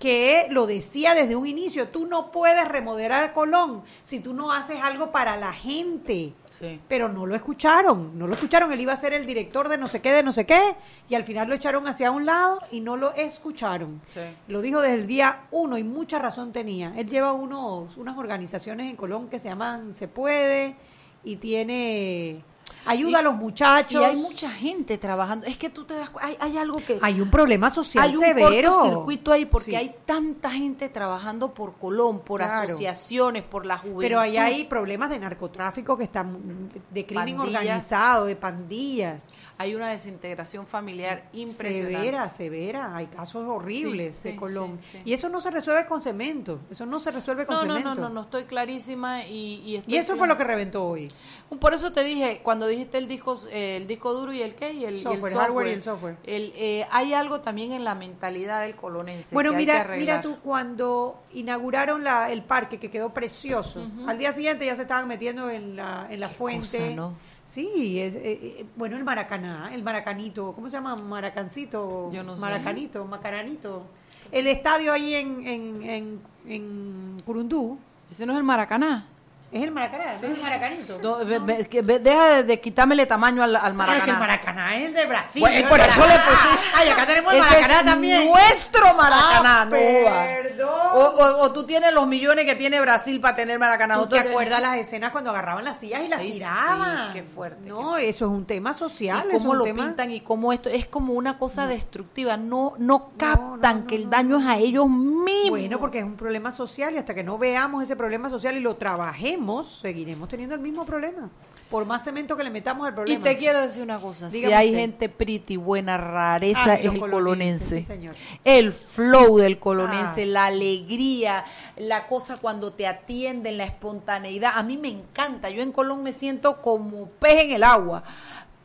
[0.00, 4.78] que lo decía desde un inicio, tú no puedes remodelar Colón si tú no haces
[4.82, 6.32] algo para la gente.
[6.60, 6.78] Sí.
[6.86, 9.86] Pero no lo escucharon, no lo escucharon, él iba a ser el director de no
[9.86, 10.76] sé qué, de no sé qué,
[11.08, 14.02] y al final lo echaron hacia un lado y no lo escucharon.
[14.08, 14.20] Sí.
[14.46, 16.92] Lo dijo desde el día uno y mucha razón tenía.
[16.98, 20.76] Él lleva unos, unas organizaciones en Colón que se llaman Se Puede
[21.24, 22.44] y tiene
[22.86, 24.00] ayuda Y- a los muchachos.
[24.00, 25.46] Y hay mucha gente trabajando.
[25.46, 28.20] Es que tú te das hay, hay algo que Hay un problema social hay un
[28.20, 28.70] severo.
[28.70, 29.76] cortocircuito ahí porque Sí.
[29.76, 32.68] hay tanta gente trabajando por Colón, por Claro.
[32.68, 34.00] asociaciones, por la juventud.
[34.02, 37.46] Pero ahí hay problemas de narcotráfico que están de crimen Pandillas.
[37.60, 39.36] organizado, de pandillas.
[39.60, 41.96] Hay una desintegración familiar impresionante.
[41.98, 42.96] Severa, severa.
[42.96, 44.78] Hay casos horribles Sí, de sí, Colón.
[44.80, 45.02] sí.
[45.04, 46.60] Y eso no se resuelve con cemento.
[46.70, 47.94] Eso no se resuelve con No, no, cemento.
[47.94, 51.12] no, no, no, estoy clarísima y y, estoy Y eso fue lo que reventó hoy.
[51.60, 54.72] Por eso te dije, cuando dijiste el disco, eh, el disco duro y el qué,
[54.72, 56.16] y el, y el Software, hardware y el software.
[56.24, 59.34] el, eh, hay algo también en la mentalidad del colonense.
[59.34, 63.86] Bueno, que hay que mira, mira tú, cuando inauguraron la, el parque, que quedó precioso,
[64.06, 66.78] al día siguiente ya se estaban metiendo en la, en la fuente.
[66.78, 67.14] cosa, ¿no?
[67.50, 70.94] Sí, es, eh, eh, bueno, el Maracaná, el Maracanito, ¿cómo se llama?
[70.94, 72.40] Maracancito, Yo no sé.
[72.40, 73.82] Maracanito, Macaranito.
[74.30, 77.76] El estadio ahí en, en, en, en Curundú,
[78.08, 79.04] Ese no es el Maracaná.
[79.52, 80.98] Es el Maracaná, ¿no es el Maracanito.
[81.02, 83.98] No, ve- ve- que ve- deja de, de quitármele tamaño al, al Maracaná.
[83.98, 85.40] es que el Maracaná es de Brasil.
[85.40, 86.48] Bueno, y por eso le puse.
[86.74, 88.28] Ay, acá tenemos el Maracaná es también.
[88.28, 90.70] Nuestro Maracaná, Ah, no perdón.
[90.92, 93.96] O, o- o tú tienes los millones que tiene Brasil para tener Maracaná.
[93.96, 97.12] ¿Tú te acuerdas las escenas cuando agarraban las sillas y las Ay, sí, tiraban?
[97.12, 99.24] qué fuerte, No, eso es un tema social.
[99.32, 102.36] y cómo un lo tema- pintan y cómo esto es como una cosa destructiva.
[102.36, 105.50] No, no captan que el daño es a ellos mismos.
[105.50, 108.60] Bueno, porque es un problema social y hasta que no veamos ese problema social y
[108.60, 111.30] lo trabajemos, seguiremos teniendo el mismo problema.
[111.70, 113.22] Por más cemento que le metamos al Y problema.
[113.24, 114.78] te quiero decir una cosa, Dígame si hay usted.
[114.80, 117.76] gente pretty, buena, rareza, es los el colonense.
[117.80, 118.16] sí, señor.
[118.44, 121.44] El flow del colonense, Ah, la alegría,
[121.76, 124.52] la cosa cuando te atienden, la espontaneidad.
[124.56, 128.02] A mí me encanta, yo en Colón me siento como pez en el agua.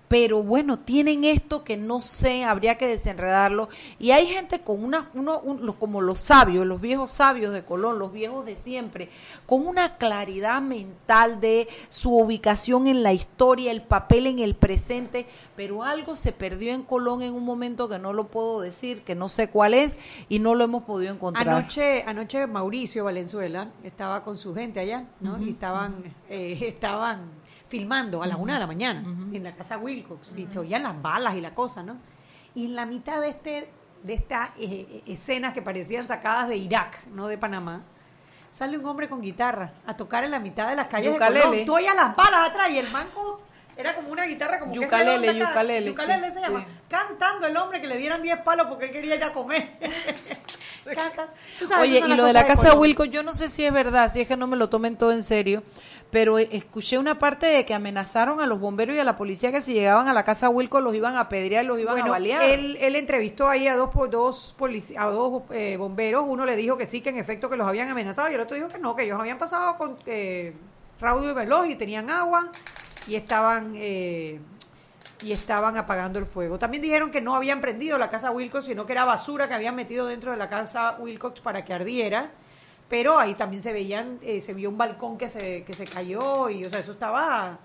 [0.08, 3.70] Pero bueno, tienen esto que no sé, habría que desenredarlo.
[3.98, 7.64] Y hay gente con una, uno, un- los- como los sabios, los viejos sabios de
[7.66, 9.10] Colón, los viejos de siempre,
[9.48, 15.26] con una claridad mental de su ubicación en la historia, el papel en el presente.
[15.56, 19.16] Pero algo se perdió en Colón en un momento que no lo puedo decir, que
[19.16, 19.98] no sé cuál es,
[20.30, 21.50] y no lo hemos podido encontrar.
[21.50, 25.42] Anoche, anoche Mauricio Valenzuela estaba con su gente allá, ¿no?
[25.42, 27.44] y estaban, eh, estaban
[27.76, 31.02] filmando a la una de la mañana en la casa Wilcox y se oían las
[31.02, 31.98] balas y la cosa, ¿no?
[32.54, 33.70] Y en la mitad de este
[34.02, 37.82] de estas eh, escenas que parecían sacadas de Irak, no de Panamá,
[38.52, 41.44] sale un hombre con guitarra a tocar en la mitad de las calles de Yucalele.
[41.44, 41.66] Colón.
[41.66, 43.42] Tú oías las balas atrás y el manco
[43.76, 45.50] era como una guitarra como que es Yucalele, redonda acá.
[45.50, 46.60] yucalele, Yucalele sí, se llama.
[46.62, 46.72] sí.
[46.88, 49.72] Cantando el hombre que le dieran 10 palos porque él quería ir a comer.
[50.94, 51.30] Canta.
[51.58, 52.78] Tú sabes, Oye, y lo de la cosas casa.
[52.78, 55.12] Wilco, yo no sé si es verdad, si es que no me lo tomen todo
[55.12, 55.64] en serio,
[56.16, 59.52] pero eh, escuché una parte de que amenazaron a los bomberos y a la policía
[59.52, 62.42] que si llegaban a la casa Wilco los iban a apedrear, los iban a balear.
[62.52, 64.56] él, él entrevistó ahí a dos, dos,
[64.98, 66.24] a dos eh, bomberos.
[66.26, 68.56] Uno le dijo que sí, que en efecto que los habían amenazado y el otro
[68.56, 70.54] dijo que no, que ellos habían pasado con eh,
[71.02, 72.50] raudo y veloz y tenían agua
[73.08, 74.40] y estaban eh,
[75.22, 76.58] y estaban apagando el fuego.
[76.58, 79.76] También dijeron que no habían prendido la casa Wilcox, sino que era basura que habían
[79.76, 82.32] metido dentro de la casa Wilcox para que ardiera.
[82.88, 86.50] Pero ahí también se veían, eh, se vio un balcón que se, que se cayó
[86.50, 87.58] y, o sea, eso estaba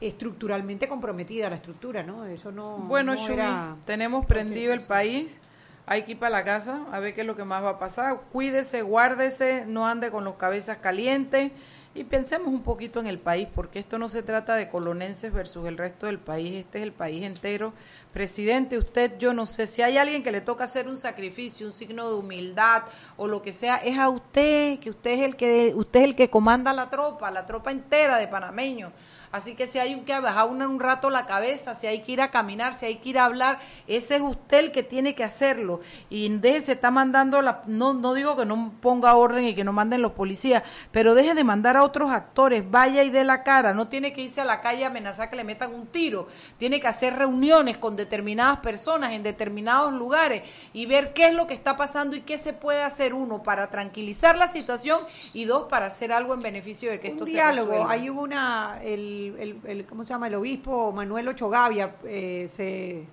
[0.00, 2.24] estructuralmente comprometida la estructura, ¿no?
[2.26, 2.78] Eso no.
[2.78, 5.38] Bueno, no era- tenemos prendido el país.
[5.86, 7.78] Hay que ir para la casa a ver qué es lo que más va a
[7.78, 8.20] pasar.
[8.32, 11.50] Cuídese, guárdese, no ande con los cabezas calientes
[11.94, 15.66] y pensemos un poquito en el país, porque esto no se trata de colonenses versus
[15.66, 17.74] el resto del país, este es el país entero.
[18.12, 21.72] Presidente, usted, yo no sé, si hay alguien que le toca hacer un sacrificio, un
[21.72, 22.84] signo de humildad
[23.16, 26.16] o lo que sea, es a usted, que usted es el que usted es el
[26.16, 28.92] que comanda la tropa, la tropa entera de panameños.
[29.32, 32.30] Así que si hay que bajar un, rato la cabeza, si hay que ir a
[32.30, 35.80] caminar, si hay que ir a hablar, ese es usted el que tiene que hacerlo.
[36.10, 39.64] Y deje, se está mandando, la, no, no digo que no ponga orden y que
[39.64, 43.42] no manden los policías, pero deje de mandar a otros actores, vaya y dé la
[43.42, 46.28] cara, no tiene que irse a la calle a amenazar que le metan un tiro,
[46.58, 50.42] tiene que hacer reuniones con determinadas personas en determinados lugares
[50.74, 53.70] y ver qué es lo que está pasando y qué se puede hacer uno para
[53.70, 55.00] tranquilizar la situación
[55.32, 57.70] y dos para hacer algo en beneficio de que un esto se diálogo.
[57.70, 57.92] resuelva.
[57.92, 60.26] Ahí hubo una, el, el, el- ¿cómo se llama?
[60.28, 63.04] El obispo Manuel Ochogavia eh, se,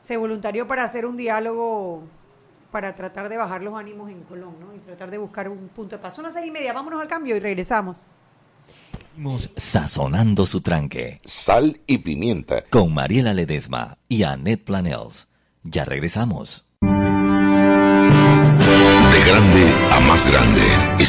[0.00, 2.02] se voluntarió para hacer un diálogo
[2.70, 4.74] para tratar de bajar los ánimos en Colón, ¿no?
[4.74, 6.14] Y tratar de buscar un punto de paz.
[6.14, 8.06] Son las seis y media, vámonos al cambio y regresamos.
[9.16, 11.20] Seguimos sazonando su tranque.
[11.24, 12.62] Sal y pimienta.
[12.70, 15.26] Con Mariela Ledesma y Annette Planels.
[15.64, 16.66] Ya regresamos.
[16.80, 16.90] De
[19.26, 20.60] grande a más grande,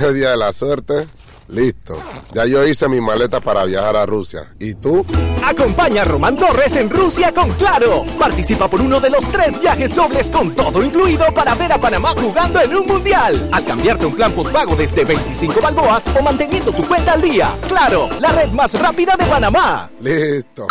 [0.00, 1.06] Media de la suerte,
[1.48, 1.96] listo.
[2.34, 4.52] Ya yo hice mi maleta para viajar a Rusia.
[4.58, 5.04] ¿Y tú?
[5.44, 8.04] Acompaña a Román Torres en Rusia con Claro.
[8.18, 12.14] Participa por uno de los tres viajes dobles con todo incluido para ver a Panamá
[12.16, 13.48] jugando en un mundial.
[13.52, 17.54] Al cambiarte un plan postpago desde 25 balboas o manteniendo tu cuenta al día.
[17.68, 19.90] Claro, la red más rápida de Panamá.
[20.00, 20.66] Listo.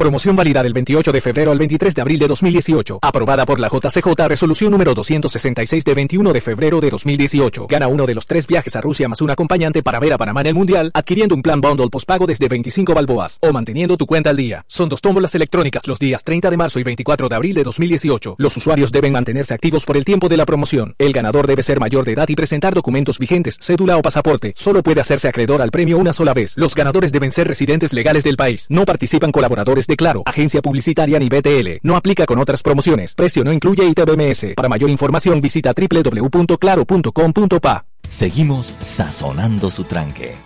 [0.00, 3.00] Promoción válida del 28 de febrero al 23 de abril de 2018.
[3.02, 7.66] Aprobada por la JCJ Resolución número 266 de 21 de febrero de 2018.
[7.68, 10.40] Gana uno de los tres viajes a Rusia más un acompañante para ver a Panamá
[10.40, 14.30] en el Mundial, adquiriendo un plan bundle postpago desde 25 balboas o manteniendo tu cuenta
[14.30, 14.64] al día.
[14.68, 18.36] Son dos tómbolas electrónicas los días 30 de marzo y 24 de abril de 2018.
[18.38, 20.94] Los usuarios deben mantenerse activos por el tiempo de la promoción.
[20.96, 24.54] El ganador debe ser mayor de edad y presentar documentos vigentes, cédula o pasaporte.
[24.56, 26.54] Solo puede hacerse acreedor al premio una sola vez.
[26.56, 28.64] Los ganadores deben ser residentes legales del país.
[28.70, 31.80] No participan colaboradores de Claro, agencia publicitaria ni BTL.
[31.82, 33.14] No aplica con otras promociones.
[33.14, 34.54] Precio no incluye ITBMS.
[34.56, 37.84] Para mayor información visita www.claro.com.pa.
[38.08, 40.36] Seguimos sazonando su tranque.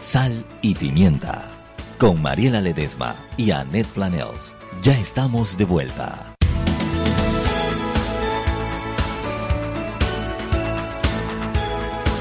[0.00, 1.48] Sal y pimienta.
[1.98, 4.54] Con Mariela Ledesma y Annette Planels.
[4.80, 6.34] Ya estamos de vuelta.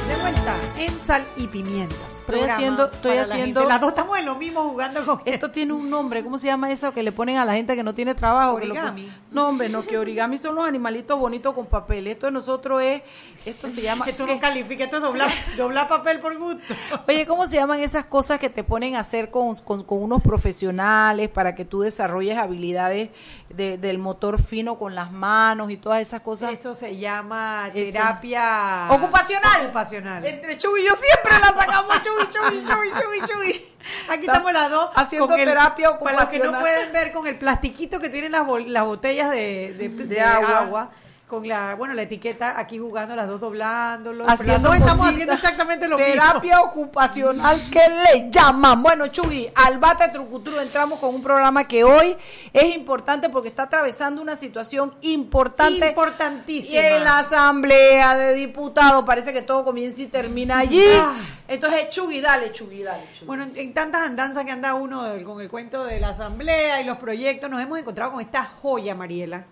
[0.07, 2.10] De vuelta en Sal y Pimienta.
[2.31, 3.63] Estoy Programa haciendo, estoy para haciendo.
[3.65, 6.71] Las dos estamos en lo mismo jugando con Esto tiene un nombre, ¿cómo se llama
[6.71, 8.51] eso que le ponen a la gente que no tiene trabajo?
[8.59, 9.11] Lo Origami.
[9.31, 12.07] no, hombre, no, que origami son los animalitos bonitos con papel.
[12.07, 13.01] Esto de nosotros es,
[13.45, 14.05] esto se llama.
[14.11, 16.73] Esto no califica, esto es doblar, doblar papel por gusto.
[17.07, 20.21] Oye, ¿cómo se llaman esas cosas que te ponen a hacer con, con- con unos
[20.21, 23.09] profesionales para que tú desarrolles habilidades
[23.49, 26.51] de- del motor fino con las manos y todas esas cosas?
[26.53, 27.91] Eso se llama Eso.
[27.93, 29.65] terapia Ocupacional.
[29.65, 30.25] Ocupacional.
[30.25, 33.65] Entre Chuy y yo siempre la sacamos, Chuy, Chuy, Chuy, Chuy, Chuy.
[34.09, 37.25] Aquí estamos las dos haciendo con el- terapia Para los que no pueden ver con
[37.27, 40.57] el plastiquito que tienen las, las botellas de, de- de agua.
[40.59, 40.91] agua.
[41.31, 44.29] Con la, bueno, la etiqueta aquí jugando, las dos doblándolo.
[44.29, 46.11] Haciendo las dos estamos haciendo exactamente lo mismo.
[46.11, 48.83] Terapia ocupacional que le llaman.
[48.83, 52.17] Bueno, Chuy, al bate trucutru entramos con un programa que hoy
[52.51, 55.87] es importante porque está atravesando una situación importante.
[55.87, 56.81] Importantísima.
[56.81, 60.83] Y en la asamblea de diputados parece que todo comienza y termina allí.
[60.99, 61.13] Ah.
[61.47, 63.03] Entonces, Chuy, dale, Chuy, dale.
[63.17, 63.25] Chuy.
[63.25, 66.97] Bueno, en, tantas andanzas que anda uno con el cuento de la asamblea y los
[66.97, 69.45] proyectos, nos hemos encontrado con esta joya, Mariela,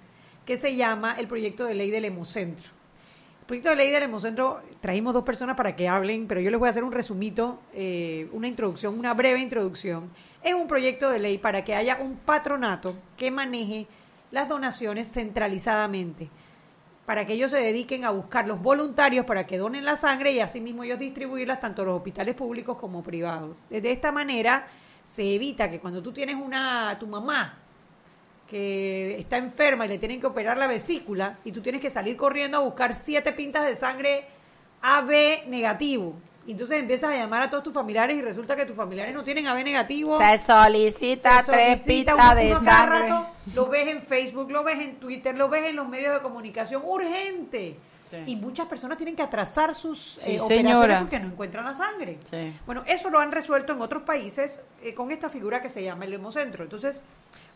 [0.50, 2.70] que se llama el proyecto de ley del Hemocentro.
[3.42, 6.60] El proyecto de ley del Hemocentro, trajimos dos personas para que hablen, pero yo les
[6.60, 10.10] voy a hacer un resumito, eh, una introducción, una breve introducción.
[10.42, 13.86] Es un proyecto de ley para que haya un patronato que maneje
[14.32, 16.30] las donaciones centralizadamente
[17.06, 20.40] para que ellos se dediquen a buscar los voluntarios para que donen la sangre y
[20.40, 23.68] asimismo ellos distribuirlas tanto a los hospitales públicos como privados.
[23.70, 24.66] De esta manera
[25.04, 27.69] se evita que cuando tú tienes una tu mamá
[28.50, 32.18] que está enferma y le tienen que operar la vesícula y tú tienes que salir
[32.18, 34.26] corriendo a buscar siete pintas de sangre
[34.82, 36.16] AB negativo.
[36.48, 39.24] Y entonces empiezas a llamar a todos tus familiares y resulta que tus familiares no
[39.24, 40.18] tienen AB negativo.
[40.18, 43.00] Se solicita Se tres solicita pitas uno- de sangre.
[43.10, 46.22] rato lo ves en Facebook, lo ves en Twitter, lo ves en los medios de
[46.22, 47.78] comunicación, urgente.
[48.26, 51.00] Y muchas personas tienen que atrasar sus Sí, eh, operaciones señora.
[51.02, 52.18] porque no encuentran la sangre.
[52.32, 52.52] Sí.
[52.66, 56.06] Bueno, eso lo han resuelto en otros países eh, con esta figura que se llama
[56.06, 56.64] el hemocentro.
[56.64, 57.04] Entonces,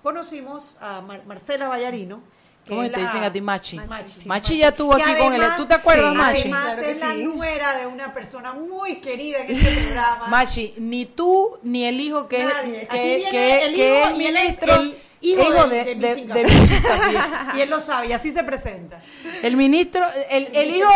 [0.04, 2.22] conocimos a Mar- Marcela Vallarino,
[2.68, 3.78] ¿Cómo te dicen a ti, Machi?
[3.78, 4.26] Machi.
[4.26, 5.41] Machi ya estuvo Que aquí con él.
[5.41, 6.39] además- ¿Tú te acuerdas, sí, Machi?
[6.43, 7.24] Además Claro que es la sí.
[7.26, 10.28] nuera de una persona muy querida en este programa.
[10.28, 12.84] Machi, ni tú ni el hijo que Nadie.
[12.84, 15.96] es Aquí que, viene que- el que hijo él es ministro, el hijo de- de
[15.96, 16.46] de Capié.
[17.56, 19.02] y él lo sabe, y así se presenta.
[19.42, 20.90] El ministro, el, el hijo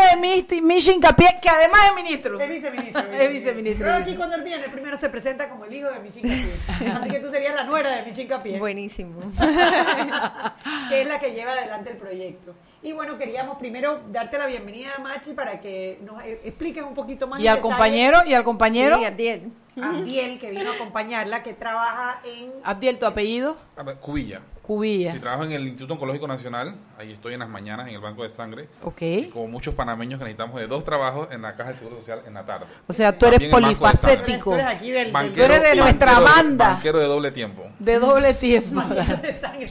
[0.49, 2.39] de Michin Capié, que además es ministro.
[2.39, 3.03] Es viceministro.
[3.11, 3.85] Es viceministro.
[3.87, 6.91] Pero aquí cuando él viene, primero se presenta como el hijo de Michin Capié.
[6.93, 8.59] Así que tú serías la nuera de Michin Capié.
[8.59, 9.19] Buenísimo.
[10.89, 12.55] que es la que lleva adelante el proyecto.
[12.83, 16.93] Y bueno, queríamos primero darte la bienvenida a Machi para que nos eh, expliques un
[16.93, 17.41] poquito más.
[17.41, 17.73] Y al detalle.
[17.73, 18.97] compañero, y al compañero.
[18.99, 19.51] Sí, Abdiel.
[19.81, 22.51] Abdiel, que vino a acompañarla, que trabaja en...
[22.63, 24.41] Abdiel, tu apellido, A ver, Cubilla.
[24.67, 25.13] Cubilla.
[25.13, 28.23] Si trabajo en el Instituto Oncológico Nacional, ahí estoy en las mañanas en el Banco
[28.23, 28.67] de Sangre.
[28.83, 29.01] Ok.
[29.01, 32.19] Y como muchos panameños que necesitamos de dos trabajos en la Caja del Seguro Social
[32.27, 32.65] en la tarde.
[32.85, 34.49] O sea, tú eres polifacético.
[34.51, 35.05] Tú eres aquí del...
[35.05, 36.67] del- Banquero- Tú eres de nuestra banquero banda.
[36.73, 37.63] Banquero de doble tiempo.
[37.79, 38.81] De doble tiempo.
[38.81, 39.69] de sangre.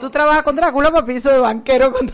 [0.00, 2.10] Tú trabajas con Drácula, papi, hizo de banquero con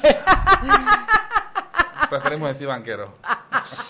[2.10, 3.14] Preferimos decir banquero.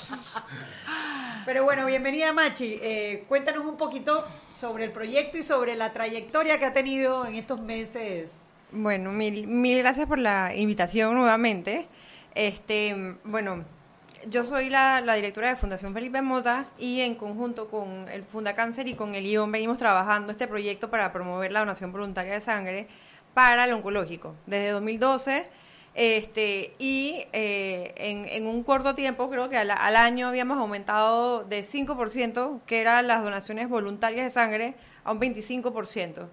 [1.45, 2.78] Pero bueno, bienvenida Machi.
[2.82, 4.24] Eh, cuéntanos un poquito
[4.55, 8.53] sobre el proyecto y sobre la trayectoria que ha tenido en estos meses.
[8.72, 11.88] Bueno, mil, mil gracias por la invitación nuevamente.
[12.34, 13.64] Este, bueno,
[14.28, 18.86] yo soy la, directora de Fundación Felipe Mota y en conjunto con el Funda Cáncer
[18.86, 22.86] y con el ION venimos trabajando este proyecto para promover la donación voluntaria de sangre
[23.34, 24.34] para el oncológico.
[24.47, 25.47] Desde 2012
[25.95, 31.45] este, y eh, en, en un corto tiempo, creo que al, al año habíamos aumentado
[31.45, 34.74] de 5%, que eran las donaciones voluntarias de sangre,
[35.05, 36.28] a un 25%.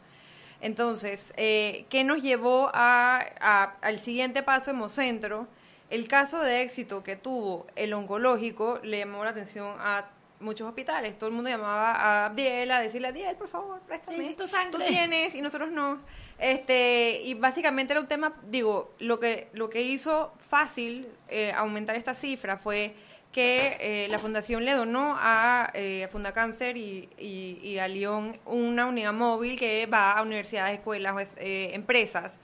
[0.62, 5.48] Entonces, eh, ¿qué nos llevó a, a- al siguiente paso Hemocentro?
[5.90, 11.18] El caso de éxito que tuvo el oncológico le llamó la atención a muchos hospitales.
[11.18, 14.18] Todo el mundo llamaba a Abdiel a decirle, Abdiel, por favor, préstame.
[14.18, 14.72] Necesito sangre".
[14.72, 16.00] Tú tienes y nosotros no.
[16.40, 21.96] Este, y básicamente era un tema, digo, lo que, lo que hizo fácil eh, aumentar
[21.96, 22.94] esta cifra fue
[23.32, 28.86] que eh, la fundación le donó a, eh, Fundacáncer y, y, y a Lyon una
[28.88, 32.40] unidad móvil que va a universidades, escuelas, pues, eh, empresas.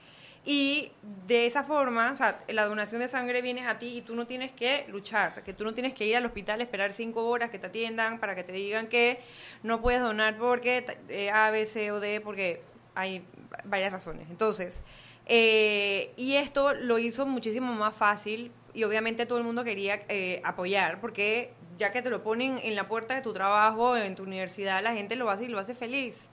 [0.45, 0.91] Y
[1.25, 4.27] de esa forma, o sea, la donación de sangre viene a ti y tú no
[4.27, 7.59] tienes que luchar, que tú no tienes que ir al hospital, esperar cinco horas que
[7.59, 9.21] te atiendan para que te digan que
[9.63, 12.61] no puedes donar porque eh, A, B, C o D, porque
[12.95, 13.25] hay
[13.65, 14.29] varias razones.
[14.29, 14.83] Entonces,
[15.25, 20.41] eh, y esto lo hizo muchísimo más fácil y obviamente todo el mundo quería eh,
[20.43, 24.23] apoyar porque ya que te lo ponen en la puerta de tu trabajo, en tu
[24.23, 26.29] universidad, la gente lo hace y lo hace feliz.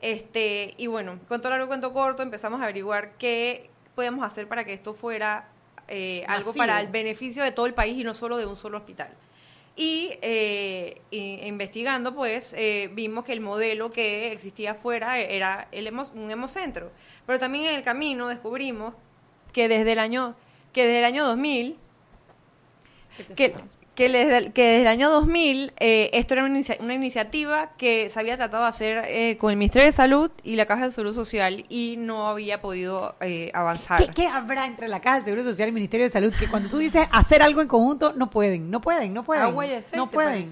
[0.00, 4.72] Este, y bueno, cuento largo, cuento corto, empezamos a averiguar qué podemos hacer para que
[4.72, 5.48] esto fuera
[5.88, 8.78] eh, algo para el beneficio de todo el país y no solo de un solo
[8.78, 9.10] hospital.
[9.76, 16.10] Y eh, investigando, pues, eh, vimos que el modelo que existía afuera era el hemo-
[16.14, 16.90] un hemocentro.
[17.26, 18.94] Pero también en el camino descubrimos
[19.52, 20.34] que desde el año,
[20.72, 21.78] que desde el año 2000,
[23.36, 23.54] que,
[24.00, 27.70] que, desde el, que desde el año 2000 eh, esto era una, inicia- una iniciativa
[27.76, 30.86] que se había tratado de hacer eh, con el Ministerio de Salud y la Caja
[30.86, 33.98] de Salud Social y no había podido eh, avanzar.
[34.04, 36.32] ¿Qué, qué habrá entre la Caja de Seguro Social y el Ministerio de Salud?
[36.38, 39.44] Que cuando tú dices hacer algo en conjunto, no pueden, no pueden, no pueden.
[39.44, 40.48] Agua y aceite no pueden.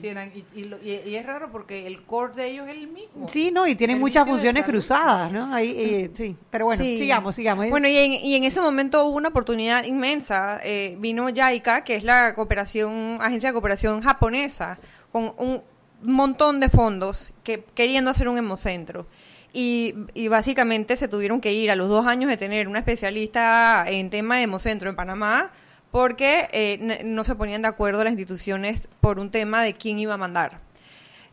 [0.55, 3.29] Y, y lo- y- y es raro porque el core de ellos es el mismo.
[3.29, 5.55] Sí, no, y tienen Servicio muchas funciones cruzadas, ¿no?
[5.55, 6.95] Ahí, eh, sí, pero bueno, Sí.
[6.95, 7.69] sigamos, sigamos.
[7.71, 10.61] Bueno, y en, y en ese momento hubo una oportunidad inmensa.
[10.63, 14.79] Eh, vino JICA, que es la cooperación, de cooperación japonesa,
[15.13, 15.63] con un
[16.03, 19.07] montón de fondos que queriendo hacer un hemocentro.
[19.53, 19.95] Y,
[20.29, 24.37] básicamente se tuvieron que ir a los dos años de tener una especialista en tema
[24.37, 25.53] de hemocentro en Panamá
[25.91, 30.15] porque eh, no se ponían de acuerdo las instituciones por un tema de quién iba
[30.15, 30.61] a mandar.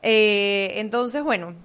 [0.01, 1.55] Eh, entonces, bueno,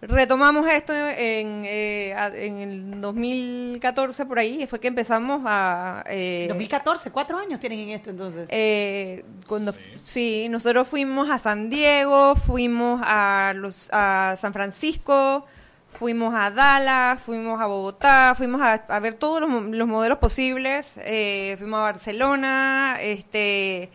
[0.00, 6.04] retomamos esto en, eh, en el 2014 por ahí, fue que empezamos a...
[6.08, 8.46] eh, 2014, cuatro años tienen en esto entonces.
[8.50, 9.74] eh, cuando
[10.04, 10.48] sí.
[10.48, 15.44] nosotros fuimos a San Diego, fuimos a los a San Francisco,
[15.92, 20.92] fuimos a Dallas, fuimos a Bogotá, fuimos a, a ver todos los, los modelos posibles,
[20.98, 23.90] eh, fuimos a Barcelona, este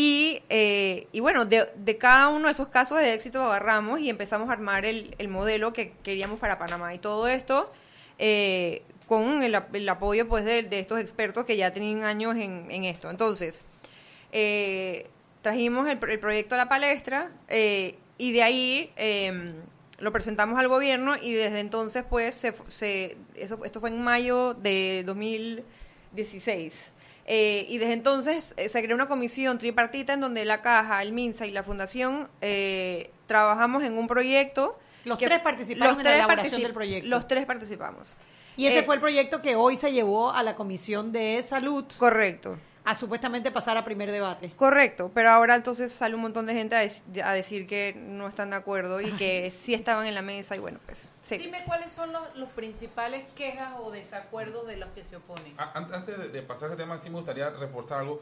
[0.00, 4.08] y, eh, y bueno, de, de cada uno de esos casos de éxito agarramos y
[4.10, 6.94] empezamos a armar el, el modelo que queríamos para Panamá.
[6.94, 7.72] Y todo esto
[8.18, 12.84] eh, con el, ap- el apoyo pues de, estos expertos que ya tenían años en,
[12.84, 13.10] esto.
[13.10, 13.64] Entonces,
[14.30, 15.08] eh,
[15.42, 19.52] trajimos el, pro- el proyecto a la palestra eh, y de ahí eh,
[19.98, 24.54] lo presentamos al gobierno y desde entonces pues se, se- eso, esto fue en mayo
[24.54, 26.92] de 2016.
[27.30, 31.12] Eh, y desde entonces eh, se creó una comisión tripartita en donde la Caja, el
[31.12, 34.78] MINSA y la Fundación eh, trabajamos en un proyecto.
[35.04, 37.06] Los que- tres participaron en la elaboración del proyecto.
[37.08, 38.16] Los tres participamos.
[38.56, 41.84] Y ese Eh, fue el proyecto que hoy se llevó a la Comisión de Salud.
[41.98, 42.58] Correcto.
[42.90, 44.50] A supuestamente pasar a primer debate.
[44.56, 48.26] Correcto, pero ahora entonces sale un montón de gente a, dec- a decir que no
[48.26, 51.36] están de acuerdo y que sí estaban en la mesa y bueno, pues sí.
[51.36, 55.54] Dime cuáles son los, los principales quejas o desacuerdos de los que se oponen.
[55.58, 58.20] Antes de, de pasar al tema, sí me gustaría reforzar algo,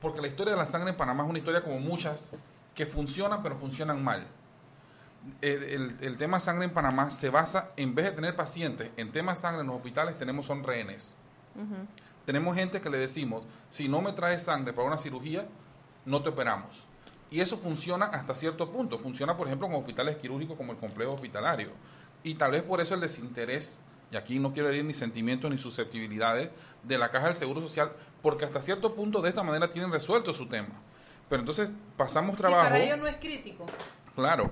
[0.00, 2.32] porque la historia de la sangre en Panamá es una historia como muchas
[2.74, 4.26] que funcionan, pero funcionan mal.
[5.40, 9.12] El, el- el tema sangre en Panamá se basa, en vez de tener pacientes en
[9.12, 11.14] temas sangre en los hospitales, tenemos son rehenes.
[12.26, 15.46] Tenemos gente que le decimos, si no me traes sangre para una cirugía,
[16.04, 16.86] no te operamos.
[17.30, 18.98] Y eso funciona hasta cierto punto.
[18.98, 21.70] Funciona, por ejemplo, en hospitales quirúrgicos como el complejo hospitalario.
[22.22, 23.80] Y tal vez por eso el desinterés,
[24.12, 26.50] y aquí no quiero herir ni sentimientos ni susceptibilidades,
[26.82, 30.32] de la Caja del Seguro Social, porque hasta cierto punto de esta manera tienen resuelto
[30.34, 30.74] su tema.
[31.28, 32.64] Pero entonces pasamos Sí, trabajo.
[32.64, 33.64] para ellos no es crítico.
[34.14, 34.50] Claro.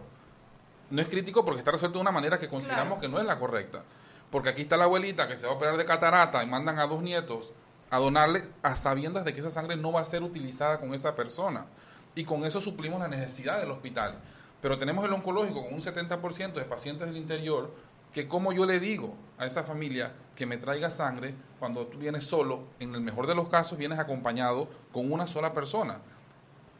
[0.88, 3.00] No es crítico porque está resuelto de una manera que consideramos Claro.
[3.02, 3.84] que no es la correcta.
[4.30, 6.86] Porque aquí está la abuelita que se va a operar de catarata y mandan a
[6.86, 7.52] dos nietos
[7.90, 11.14] a donarle a sabiendas de que esa sangre no va a ser utilizada con esa
[11.16, 11.66] persona.
[12.14, 14.18] Y con eso suplimos la necesidad del hospital.
[14.62, 17.72] Pero tenemos el oncológico con un 70% de pacientes del interior
[18.12, 22.24] que como yo le digo a esa familia que me traiga sangre cuando tú vienes
[22.24, 26.00] solo, en el mejor de los casos vienes acompañado con una sola persona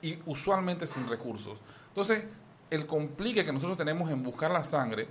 [0.03, 1.59] y usualmente sin recursos.
[1.89, 2.27] Entonces,
[2.71, 5.09] el complique que nosotros tenemos en buscar la sangre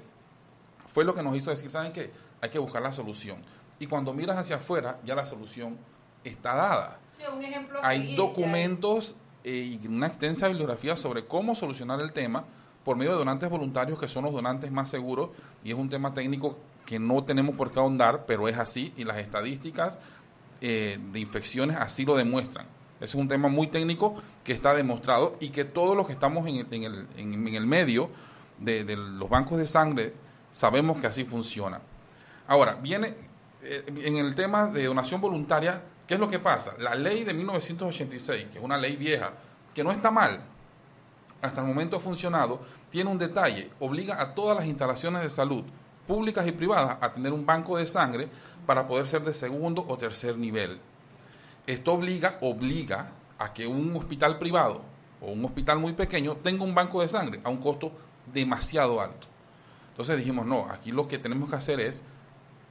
[0.88, 2.12] fue lo que nos hizo decir, ¿saben qué?
[2.42, 3.40] Hay que buscar la solución.
[3.80, 5.78] Y cuando miras hacia afuera, ya la solución
[6.24, 7.00] está dada.
[7.18, 12.02] Sí, un ejemplo a Hay seguir, documentos eh, y una extensa bibliografía sobre cómo solucionar
[12.02, 12.44] el tema
[12.84, 15.30] por medio de donantes voluntarios que son los donantes más seguros
[15.64, 19.04] y es un tema técnico que no tenemos por qué ahondar, pero es así y
[19.04, 20.00] las estadísticas
[20.62, 22.66] eh, de infecciones así lo demuestran.
[22.98, 26.46] Ese es un tema muy técnico que está demostrado y que todos los que estamos
[26.48, 28.10] en el, en el, en- en el medio
[28.58, 30.14] de, de los bancos de sangre
[30.52, 31.80] sabemos que así funciona.
[32.48, 33.14] Ahora, viene
[33.64, 36.74] en el tema de donación voluntaria, ¿qué es lo que pasa?
[36.80, 39.32] La ley de 1986, que es una ley vieja,
[39.74, 40.42] que no está mal,
[41.42, 45.64] hasta el momento ha funcionado, tiene un detalle, obliga a todas las instalaciones de salud,
[46.08, 48.28] públicas y privadas, a tener un banco de sangre
[48.66, 50.80] para poder ser de segundo o tercer nivel.
[51.68, 54.82] Esto obliga, obliga a que un hospital privado
[55.22, 57.92] o un hospital muy pequeño tenga un banco de sangre a un costo
[58.34, 59.28] demasiado alto.
[59.92, 62.04] Entonces dijimos, no, aquí lo que tenemos que hacer es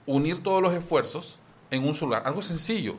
[0.08, 1.38] unir todos los esfuerzos
[1.70, 2.22] en un solo lugar.
[2.26, 2.96] Algo sencillo.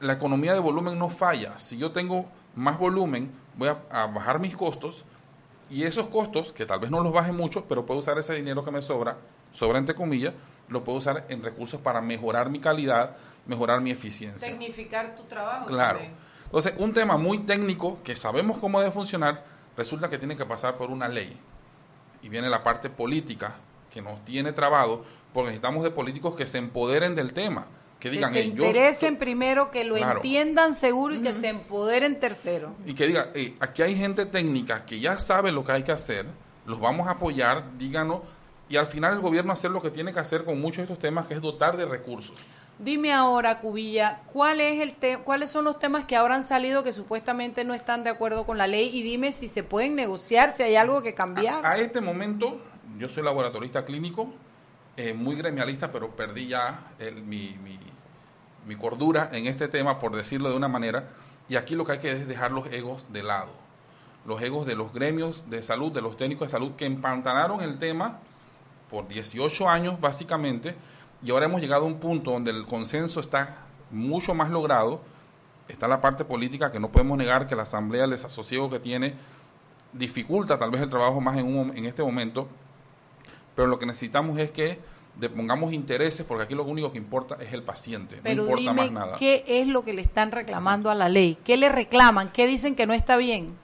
[0.00, 1.58] La economía de volumen no falla.
[1.58, 5.04] Si yo tengo más volumen, voy a, a bajar mis costos
[5.68, 8.64] y esos costos, que tal vez no los baje mucho, pero puedo usar ese dinero
[8.64, 9.16] que me sobra,
[9.52, 10.34] sobra entre comillas,
[10.68, 13.16] lo puedo usar en recursos para mejorar mi calidad,
[13.46, 14.48] mejorar mi eficiencia.
[14.48, 15.66] Tecnificar tu trabajo.
[15.66, 15.98] Claro.
[15.98, 16.16] también.
[16.44, 19.44] Entonces, un tema muy técnico que sabemos cómo debe funcionar,
[19.76, 21.36] resulta que tiene que pasar por una ley.
[22.22, 23.56] Y viene la parte política
[23.96, 27.66] que nos tiene trabado, porque necesitamos de políticos que se empoderen del tema,
[27.98, 30.16] que Que digan, se "Hey, yo interesen primero, que lo Claro.
[30.16, 32.74] entiendan seguro y que se empoderen tercero.
[32.84, 35.92] y que diga, "Hey, aquí hay gente técnica que ya sabe lo que hay que
[35.92, 36.26] hacer,
[36.66, 38.20] los vamos a apoyar, díganos,
[38.68, 40.98] y al final el gobierno hacer lo que tiene que hacer con muchos de estos
[40.98, 42.36] temas, que es dotar de recursos.
[42.78, 46.84] Dime ahora, Cubilla, ¿cuál es el te- ¿cuáles son los temas que ahora han salido
[46.84, 48.90] que supuestamente no están de acuerdo con la ley?
[48.92, 51.64] Y dime si se pueden negociar, si hay algo que cambiar.
[51.64, 52.60] A este momento,
[52.98, 54.28] yo soy laboratorista clínico,
[54.96, 57.78] eh, muy gremialista, pero perdí ya el- mi, mi-
[58.76, 61.08] cordura en este tema, por decirlo de una manera.
[61.48, 63.50] Y aquí lo que hay que es dejar los egos de lado.
[64.26, 67.78] Los egos de los gremios de salud, de los técnicos de salud, que empantanaron el
[67.78, 68.18] tema
[68.90, 70.74] por 18 años, básicamente.
[71.22, 73.58] Y ahora hemos llegado a un punto donde el consenso está
[73.92, 75.00] mucho más logrado.
[75.68, 79.14] Está la parte política que no podemos negar que la Asamblea, el desasosiego que tiene,
[79.92, 82.48] dificulta tal vez el trabajo más en, un, en este momento,
[83.56, 84.78] pero lo que necesitamos es que
[85.34, 88.74] pongamos intereses, porque aquí lo único que importa es el paciente, Pero no importa dime
[88.74, 89.16] más nada.
[89.18, 91.38] qué es lo que le están reclamando a la ley.
[91.42, 92.30] ¿Qué le reclaman?
[92.30, 93.54] ¿Qué dicen que no está bien?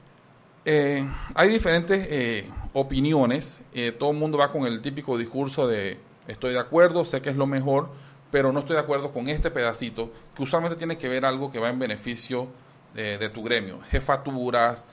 [0.65, 5.99] Eh, hay diferentes eh, opiniones, eh, todo el mundo va con el típico discurso de
[6.27, 7.91] estoy de acuerdo, sé que es lo mejor,
[8.31, 11.59] pero no estoy de acuerdo con este pedacito, que usualmente tiene que ver algo que
[11.59, 12.49] va en beneficio
[12.95, 14.87] eh, de tu gremio, jefaturas,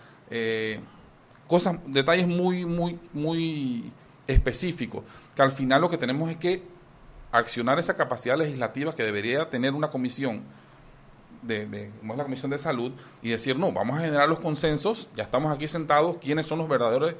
[1.47, 3.91] cosas, detalles muy, muy, muy
[4.29, 5.03] específicos,
[5.35, 6.63] que al final lo que tenemos es que
[7.31, 10.41] accionar esa capacidad legislativa que debería tener una comisión
[11.41, 14.39] de, de- como es la Comisión de Salud y decir, no, vamos a generar los
[14.39, 17.13] consensos, ya estamos aquí sentados, quiénes son los verdaderos,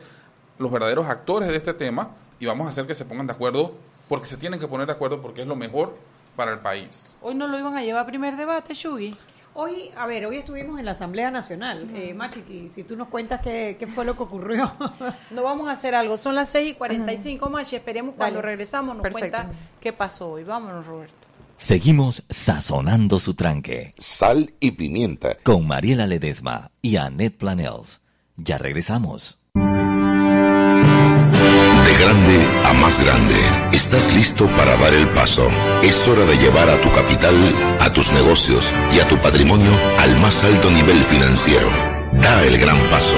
[0.58, 3.76] los verdaderos actores de este tema y vamos a hacer que se pongan de acuerdo
[4.08, 5.96] porque se tienen que poner de acuerdo porque es lo mejor
[6.36, 7.16] para el país.
[7.22, 9.16] Hoy no lo iban a llevar a primer debate, Shugi.
[9.62, 11.90] Hoy, a ver, hoy estuvimos en la Asamblea Nacional.
[11.94, 14.72] Eh, Machi, si tú nos cuentas qué, qué fue lo que ocurrió.
[15.32, 16.16] No vamos a hacer algo.
[16.16, 17.76] Son las 6 y 45, Machi.
[17.76, 18.48] Esperemos cuando Dale.
[18.52, 19.38] regresamos nos Perfecto.
[19.38, 20.46] cuenta qué pasó hoy.
[20.46, 21.14] Vámonos, Roberto.
[21.58, 23.94] Seguimos sazonando su tranque.
[23.98, 25.36] Sal y pimienta.
[25.44, 28.00] Con Mariela Ledesma y Annette Planels.
[28.38, 29.42] Ya regresamos.
[29.54, 29.62] De
[32.00, 33.36] grande a más grande,
[33.72, 35.48] estás listo para dar el paso.
[35.84, 40.18] Es hora de llevar a tu capital, a tus negocios y a tu patrimonio al
[40.18, 41.70] más alto nivel financiero.
[42.14, 43.16] Da el gran paso.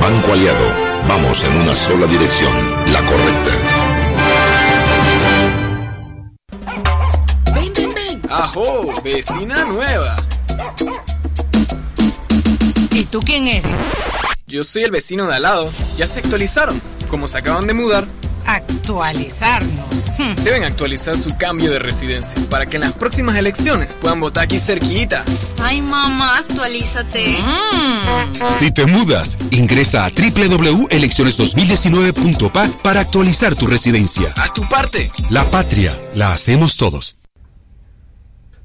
[0.00, 0.68] Banco Aliado,
[1.08, 3.50] vamos en una sola dirección, la correcta.
[7.54, 8.22] Ven, ven, ven.
[8.30, 10.16] Ajo, vecina nueva.
[12.90, 13.78] ¿Y tú quién eres?
[14.46, 15.72] Yo soy el vecino de al lado.
[15.96, 16.80] Ya se actualizaron.
[17.08, 18.06] Como se acaban de mudar,
[18.46, 19.84] Actualizarnos.
[20.16, 20.36] Hmm.
[20.44, 24.60] deben actualizar su cambio de residencia para que en las próximas elecciones puedan votar aquí
[24.60, 25.24] cerquita.
[25.60, 27.38] Ay, mamá, actualízate.
[28.56, 34.32] Si te mudas, ingresa a www.elecciones2019.pa para actualizar tu residencia.
[34.36, 35.10] Haz tu parte.
[35.30, 37.16] La patria la hacemos todos.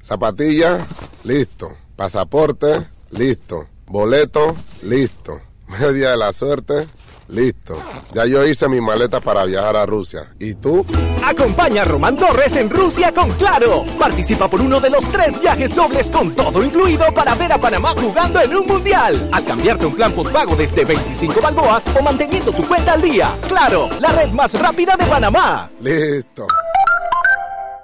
[0.04, 0.86] Zapatilla,
[1.24, 1.76] listo.
[1.96, 3.66] Pasaporte, listo.
[3.86, 5.40] Boleto, listo.
[5.68, 6.86] Media de la suerte,
[7.30, 7.76] listo.
[8.14, 10.32] Ya yo hice mi maleta para viajar a Rusia.
[10.38, 10.84] ¿Y tú?
[11.24, 13.84] Acompaña a Román Torres en Rusia con Claro.
[13.98, 17.94] Participa por uno de los tres viajes dobles con todo incluido para ver a Panamá
[17.96, 19.28] jugando en un mundial.
[19.32, 23.36] Al cambiarte un plan postpago desde 25 balboas o manteniendo tu cuenta al día.
[23.48, 25.70] Claro, la red más rápida de Panamá.
[25.80, 26.46] Listo.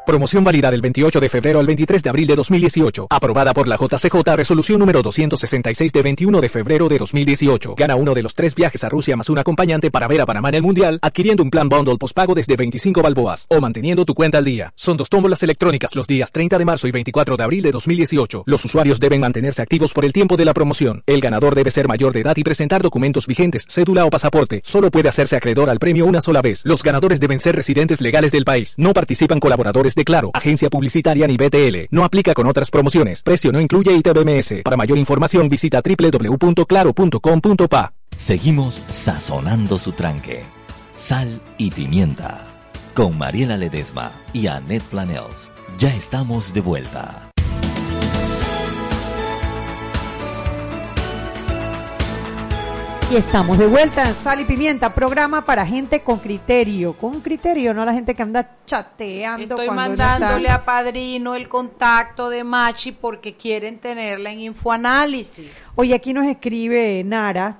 [0.06, 3.08] Promoción válida del 28 de febrero al 23 de abril de 2018.
[3.10, 7.74] Aprobada por la JCJ Resolución número 266 de 21 de febrero de 2018.
[7.76, 10.50] Gana uno de los tres viajes a Rusia más un acompañante para ver a Panamá
[10.50, 14.38] en el Mundial, adquiriendo un plan bundle postpago desde 25 balboas o manteniendo tu cuenta
[14.38, 14.72] al día.
[14.76, 18.44] Son dos tómbolas electrónicas los días 30 de marzo y 24 de abril de 2018.
[18.46, 21.02] Los usuarios deben mantenerse activos por el tiempo de la promoción.
[21.06, 24.60] El ganador debe ser mayor de edad y presentar documentos vigentes, cédula o pasaporte.
[24.62, 26.62] Solo puede hacerse acreedor al premio una sola vez.
[26.64, 28.74] Los ganadores deben ser residentes legales del país.
[28.76, 31.88] No participan colaboradores de Claro, agencia publicitaria ni BTL.
[31.90, 33.24] No aplica con otras promociones.
[33.24, 34.62] Precio no incluye ITBMS.
[34.62, 37.92] Para mayor información visita www.claro.com.pa.
[38.16, 40.44] Seguimos sazonando su tranque.
[40.96, 42.44] Sal y pimienta.
[42.94, 45.50] Con Mariela Ledesma y Annette Planels.
[45.78, 47.25] Ya estamos de vuelta.
[53.08, 56.92] Y estamos de vuelta en Sal y Pimienta, programa para gente con criterio.
[56.92, 59.42] Con criterio, no la gente que anda chateando.
[59.42, 65.52] Estoy cuando mandándole a Padrino el contacto de Machi porque quieren tenerla en Infoanálisis.
[65.76, 67.58] Oye, aquí nos escribe Nara.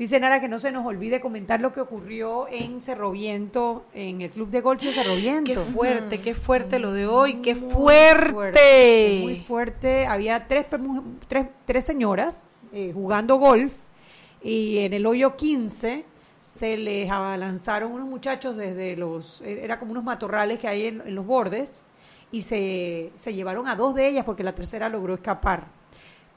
[0.00, 4.20] Dice Nara que no se nos olvide comentar lo que ocurrió en Cerro Viento, en
[4.20, 5.52] el club de golf de Cerro Viento.
[5.52, 9.20] Qué fuerte, qué fuerte lo de hoy, qué Muy fuerte.
[9.22, 10.06] Muy fuerte.
[10.06, 10.66] Había tres,
[11.28, 12.42] tres, tres señoras
[12.72, 13.72] eh, jugando golf
[14.42, 16.04] y en el hoyo 15
[16.40, 21.02] se les abalanzaron unos muchachos desde los, eh, era como unos matorrales que hay en,
[21.02, 21.84] en los bordes
[22.30, 25.77] y se, se llevaron a dos de ellas porque la tercera logró escapar.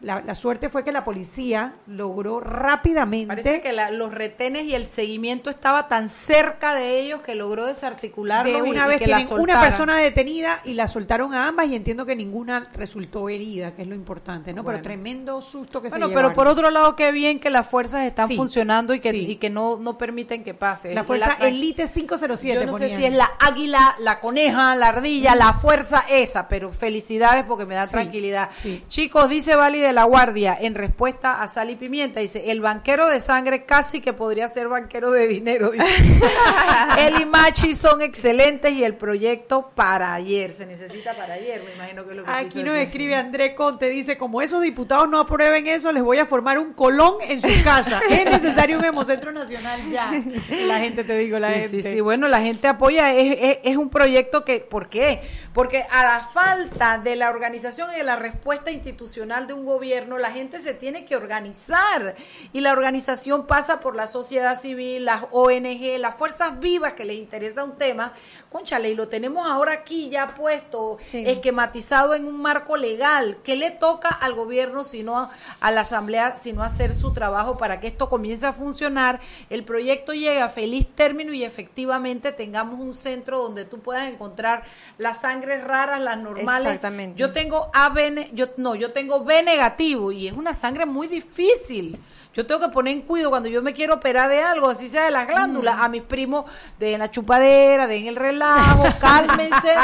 [0.01, 3.27] La, la suerte fue que la policía logró rápidamente...
[3.27, 7.65] Parece que la- los retenes y el seguimiento estaba tan cerca de ellos que logró
[7.67, 11.33] desarticularlos de y- una y vez que la tienen una persona detenida y la soltaron
[11.35, 14.63] a ambas y entiendo que ninguna resultó herida, que es lo importante, ¿no?
[14.63, 14.77] Bueno.
[14.79, 16.33] Pero tremendo susto que Bueno, se pero llevaron.
[16.35, 19.25] por otro lado, qué bien que las fuerzas están Sí, funcionando y que, sí.
[19.29, 20.95] y que no, no permiten que pase.
[20.95, 24.87] La fuerza La- Elite 507 Yo no sé si es la águila, la coneja, la
[24.87, 28.49] ardilla, la fuerza esa, pero felicidades porque me da Sí, tranquilidad.
[28.87, 33.07] Chicos, dice Vali de la Guardia, en respuesta a Sal y Pimienta, dice, el banquero
[33.07, 35.71] de sangre casi que podría ser banquero de dinero.
[35.71, 35.85] dice.
[36.97, 41.73] Él y Machi son excelentes y el proyecto para ayer, se necesita para ayer, me
[41.73, 42.87] imagino que es lo que Aquí nos decir.
[42.87, 46.73] escribe André Conte, dice, como esos diputados no aprueben eso, les voy a formar un
[46.73, 47.99] colón en su casa.
[48.09, 50.11] es necesario un hemocentro nacional ya.
[50.65, 51.81] La gente, te digo, la sí, gente.
[51.81, 55.21] Sí, sí, bueno, la gente apoya, es, es, es un proyecto que, ¿por qué?
[55.53, 59.80] Porque a la falta de la organización y de la respuesta institucional de un gobierno,
[59.81, 62.15] la gente se tiene que organizar
[62.53, 67.17] y la organización pasa por la sociedad civil, las ONG, las fuerzas vivas que les
[67.17, 68.13] interesa un tema,
[68.51, 73.37] conchale, y lo tenemos ahora aquí ya puesto, esquematizado en un marco legal.
[73.43, 75.29] ¿Qué le toca al gobierno sino
[75.59, 79.19] a, la asamblea, sino hacer su trabajo para que esto comience a funcionar,
[79.49, 84.63] el proyecto llegue a feliz término y efectivamente tengamos un centro donde tú puedas encontrar
[84.97, 86.67] las sangres raras, las normales.
[86.67, 87.19] Exactamente.
[87.19, 90.85] Yo tengo AB, ne- yo no, yo tengo B negativo negativo y es una sangre
[90.85, 91.99] muy difícil.
[92.33, 95.03] Yo tengo que poner en cuidado cuando yo me quiero operar de algo, así sea
[95.03, 96.45] de las glándulas, a mis primos
[96.79, 99.75] den la chupadera, den el relajo, cálmense,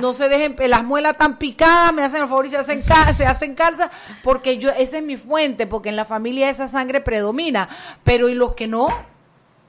[0.00, 3.26] no se dejen, las muelas tan picadas, me hacen el favor y se hacen, se
[3.26, 3.90] hacen calza,
[4.22, 7.68] porque yo, esa es mi fuente, porque en la familia esa sangre predomina,
[8.04, 8.86] pero y los que no,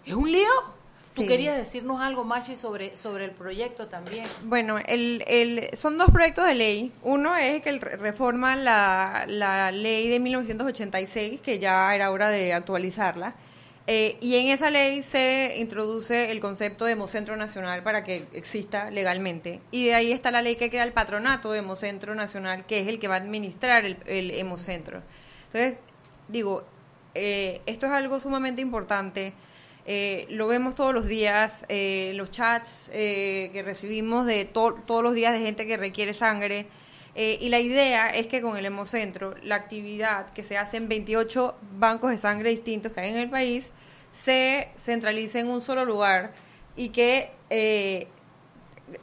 [0.06, 0.79] es un lío.
[1.20, 1.28] Tú Sí.
[1.28, 4.26] querías decirnos algo, Machi, sobre, sobre el proyecto también.
[4.44, 6.92] Bueno, el, el, son dos proyectos de ley.
[7.04, 12.30] Uno es que el re- reforma la, la ley de 1986, que ya era hora
[12.30, 13.36] de actualizarla.
[13.88, 18.92] Eh, y en esa ley se introduce el concepto de Hemocentro Nacional para que exista
[18.92, 19.62] legalmente.
[19.72, 22.88] Y de ahí está la ley que crea el patronato de Hemocentro Nacional, que es
[22.88, 25.02] el que va a administrar el, el Hemocentro.
[25.48, 25.80] Entonces,
[26.28, 26.64] digo,
[27.16, 29.34] eh, esto es algo sumamente importante.
[29.92, 35.02] Eh, lo vemos todos los días, eh, los chats eh, que recibimos de to- todos
[35.02, 36.68] los días de gente que requiere sangre.
[37.16, 40.90] Eh, y la idea es que con el Hemocentro, la actividad que se hace en
[40.90, 43.72] 28 bancos de sangre distintos que hay en el país,
[44.14, 46.34] se centralice en un solo lugar
[46.76, 48.08] y que eh,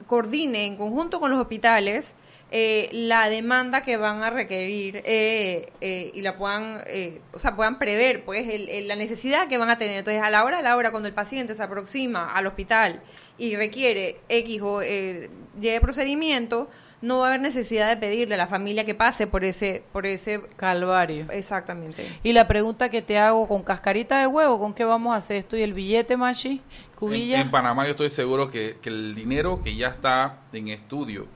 [0.06, 2.14] coordine en conjunto con los hospitales
[2.52, 7.56] eh, la demanda que van a requerir eh, eh, y la puedan, eh, o sea,
[7.56, 9.96] puedan prever, pues, el- el- la necesidad que van a tener.
[9.98, 13.02] Entonces, a la hora de la hora, cuando el paciente se aproxima al hospital
[13.36, 15.28] y requiere X o eh,
[15.60, 16.70] Y procedimiento,
[17.02, 20.06] no va a haber necesidad de pedirle a la familia que pase por ese, por
[20.06, 21.26] ese calvario.
[21.30, 22.06] Exactamente.
[22.22, 24.58] Y la pregunta que te hago, ¿con cascarita de huevo?
[24.58, 25.56] ¿Con qué vamos a hacer esto?
[25.56, 26.48] ¿Y el billete, Machi?
[26.52, 26.60] En,
[26.94, 27.40] ¿Cubilla?
[27.40, 31.26] en Panamá yo estoy seguro que, que el dinero que ya está en estudio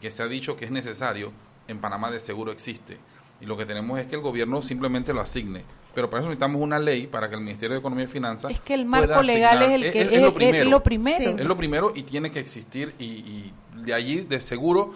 [0.00, 1.32] que se ha dicho que es necesario,
[1.68, 2.98] en Panamá de seguro existe.
[3.40, 5.64] Y lo que tenemos es que el gobierno simplemente lo asigne.
[5.94, 8.60] Pero para eso necesitamos una ley para que el Ministerio de Economía y Finanzas Es
[8.60, 10.70] que el pueda marco legal es el que- es, es- lo es primero.
[10.70, 11.38] lo primero.
[11.38, 14.92] Es lo primero y tiene que existir y, y de allí de seguro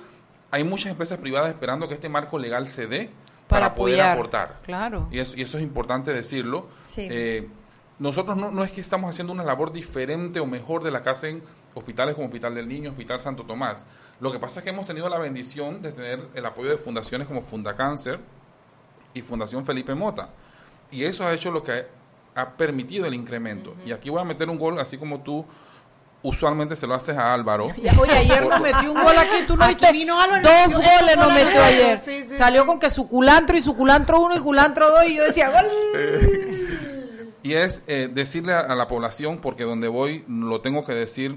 [0.53, 3.11] hay muchas empresas privadas esperando que este marco legal se dé
[3.49, 4.13] para, Para poder apoyar.
[4.13, 4.61] aportar.
[4.65, 5.09] Claro.
[5.11, 6.69] Y eso, y eso es importante decirlo.
[6.87, 7.09] Sí.
[7.11, 7.49] Eh,
[7.99, 11.11] nosotros no, no es que estamos haciendo una labor diferente o mejor de la que
[11.11, 11.43] hacen
[11.75, 13.85] hospitales como Hospital del Niño, Hospital Santo Tomás.
[14.21, 17.27] Lo que pasa es que hemos tenido la bendición de tener el apoyo de fundaciones
[17.27, 18.21] como Fundacáncer
[19.13, 20.29] y Fundación Felipe Mota.
[20.91, 21.87] Y eso ha hecho lo que
[22.35, 23.75] ha permitido el incremento.
[23.85, 25.45] Y aquí voy a meter un gol, así como tú
[26.23, 27.67] usualmente se lo haces a Álvaro.
[28.01, 31.33] Oye, ayer nos metió un gol aquí, tú no Aquí vino Álvaro Dos goles nos
[31.33, 31.99] metió ayer.
[31.99, 32.67] Sí, sí, Salió sí.
[32.67, 35.67] con que su culantro y su culantro uno y culantro dos y yo decía, gol.
[37.43, 41.37] Y es eh, decirle a, a la población, porque donde voy lo tengo que decir,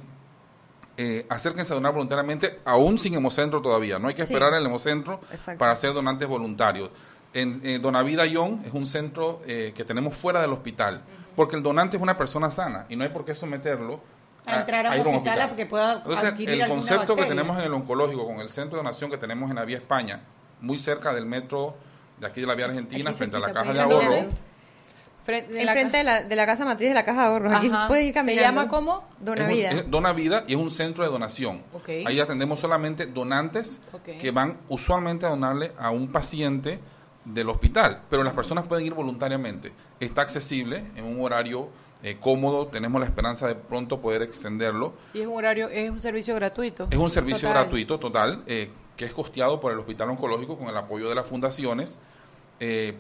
[0.97, 3.99] eh, acérquense a donar voluntariamente, aún sin hemocentro todavía.
[3.99, 4.33] No hay que Sí.
[4.33, 5.59] esperar el hemocentro Exacto.
[5.59, 6.89] para ser donantes voluntarios.
[7.33, 11.01] En eh, Donavida Ion es un centro eh, que tenemos fuera del hospital,
[11.35, 13.99] porque el donante es una persona sana y no hay por qué someterlo
[14.45, 17.73] A entrar a un hospital a que pueda Entonces, el concepto que tenemos en el
[17.73, 20.21] oncológico con el centro de donación que tenemos en la vía España,
[20.61, 21.75] muy cerca del metro
[22.19, 24.46] de aquí de la vía Argentina, Aquí frente a la caja de en ahorro.
[25.27, 27.51] Frente, Enfrente de la, de la casa matriz de la caja de ahorros.
[27.53, 28.41] Aquí puedes ir ¿Se caminando.
[28.41, 29.05] llama cómo?
[29.19, 31.63] Dona Es es Dona Vida y es un centro de donación.
[31.73, 31.89] Ok.
[32.05, 34.17] Ahí atendemos solamente donantes Ok.
[34.21, 36.79] que van usualmente a donarle a un paciente
[37.25, 39.73] del hospital, pero las personas pueden ir voluntariamente.
[39.99, 41.67] Está accesible en un horario
[42.03, 44.93] eh, cómodo, tenemos la esperanza de pronto poder extenderlo.
[45.13, 46.87] Y es un horario, es un servicio gratuito.
[46.89, 47.63] Es un servicio Total.
[47.63, 51.27] gratuito total eh, que es costeado por el Hospital Oncológico con el apoyo de las
[51.27, 51.99] fundaciones.
[52.61, 52.95] Eh,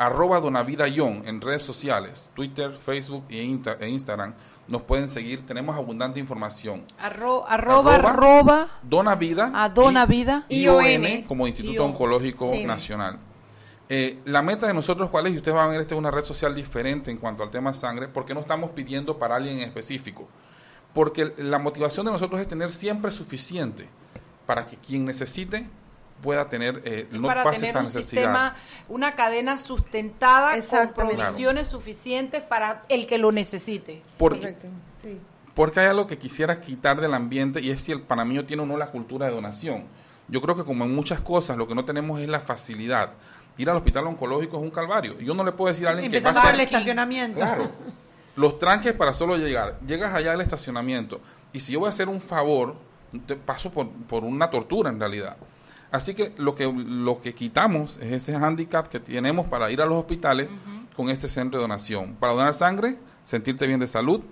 [0.00, 4.34] arroba Donavida Ion en redes sociales, Twitter, Facebook e, Insta- e Instagram.
[4.66, 6.84] Nos pueden seguir, tenemos abundante información.
[6.98, 8.68] Arro- arroba, Arroba.
[9.52, 10.44] a.
[10.48, 11.90] ION como Instituto ION.
[11.90, 12.64] Oncológico Sí.
[12.64, 13.18] Nacional.
[13.88, 15.34] Eh, la meta de nosotros, ¿cuál es?
[15.34, 17.74] Y ustedes van a ver, esta es una red social diferente en cuanto al tema
[17.74, 20.28] sangre, porque no estamos pidiendo para alguien en específico.
[20.94, 23.88] Porque la motivación de nosotros es tener siempre suficiente
[24.46, 25.66] para que quien necesite
[26.22, 28.02] pueda tener, eh, no para pase tener esa un necesidad.
[28.22, 28.56] sistema,
[28.88, 34.02] una cadena sustentada con provisiones suficientes para el que lo necesite.
[34.18, 34.56] Porque,
[35.02, 35.18] Sí.
[35.54, 38.66] porque hay algo que quisiera quitar del ambiente y es si el panameño tiene o
[38.66, 39.84] no la cultura de donación.
[40.28, 43.12] Yo creo que como en muchas cosas lo que no tenemos es la facilidad.
[43.56, 45.16] Ir al hospital oncológico es un calvario.
[45.20, 47.38] Y yo no le puedo decir a alguien que va Empezando a ser el estacionamiento.
[47.38, 47.70] Claro.
[48.36, 49.78] Los tranques para solo llegar.
[49.86, 51.20] Llegas allá al estacionamiento.
[51.52, 52.76] Y si yo voy a hacer un favor,
[53.26, 55.36] te paso por, por una tortura en realidad.
[55.92, 59.86] Así que lo que lo que quitamos es ese handicap que tenemos para ir a
[59.86, 60.54] los hospitales
[60.94, 62.14] con este centro de donación.
[62.14, 64.22] Para donar sangre, sentirte bien de salud,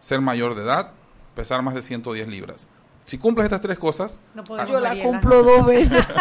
[0.00, 0.92] ser mayor de edad,
[1.34, 2.68] pesar más de 110 libras.
[3.04, 6.06] Si cumples estas tres cosas, No podemos, Yo la cumplo dos veces.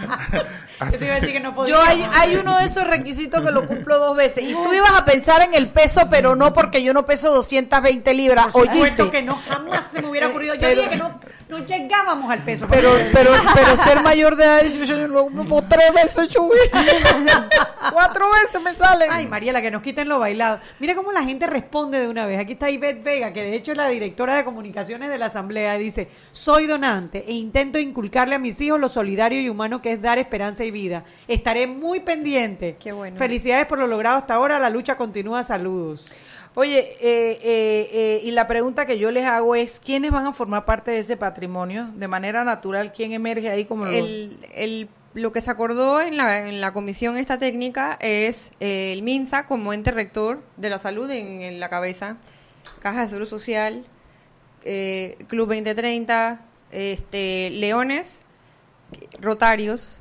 [0.90, 1.74] Yo te iba a decir que no podía.
[1.74, 4.44] Yo hay, hay uno de esos requisitos que lo cumplo dos veces.
[4.44, 8.14] Y tú ibas a pensar en el peso, pero no porque yo no peso 220
[8.14, 8.52] libras.
[8.52, 10.54] Por Oye, supuesto que no, jamás se me hubiera ocurrido.
[10.54, 12.66] Yo Pero- dije que no, no llegábamos al peso.
[12.70, 16.50] Pero, pero, pero ser mayor de edad, 18 años, lo como tres veces, Chuy.
[17.92, 19.08] Cuatro veces me salen.
[19.10, 20.60] Ay, Mariela, que nos quiten lo bailado.
[20.78, 22.38] Mira cómo la gente responde de una vez.
[22.38, 25.76] Aquí está Ivette Vega, que de hecho es la directora de comunicaciones de la Asamblea,
[25.76, 29.92] y dice, soy donante e intento inculcarle a mis hijos lo solidario y humano que
[29.92, 31.04] es dar esperanza y vida.
[31.28, 32.76] Estaré muy pendiente.
[32.78, 33.16] Qué bueno.
[33.16, 34.58] Felicidades por lo logrado hasta ahora.
[34.58, 35.42] La lucha continúa.
[35.42, 36.12] Saludos.
[36.54, 40.32] Oye, eh, eh, eh, y la pregunta que yo les hago es, ¿quiénes van a
[40.32, 41.88] formar parte de ese patrimonio?
[41.94, 46.16] De manera natural, ¿quién emerge ahí como lo- el, el- lo que se acordó en
[46.16, 50.78] la, en la comisión esta técnica es eh, el MINSA como ente rector de la
[50.78, 52.16] salud en, en la cabeza,
[52.80, 53.84] Caja de Seguro Social,
[54.64, 56.40] eh, Club 2030,
[56.72, 58.22] este, Leones,
[59.20, 60.00] Rotarios,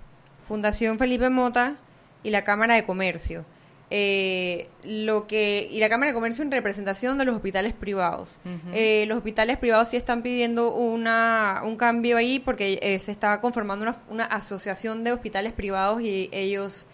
[0.50, 1.78] Fundación Felipe Mota
[2.24, 3.45] y la Cámara de Comercio.
[3.91, 8.38] Eh, lo que y la Cámara de Comercio en representación de los hospitales privados.
[8.74, 13.39] Eh, los hospitales privados sí están pidiendo una, un cambio ahí porque eh, se está
[13.39, 16.86] conformando una, una asociación de hospitales privados y ellos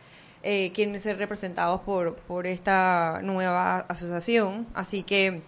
[0.44, 4.68] eh, quieren ser representados por, por esta nueva asociación.
[4.76, 5.42] Así que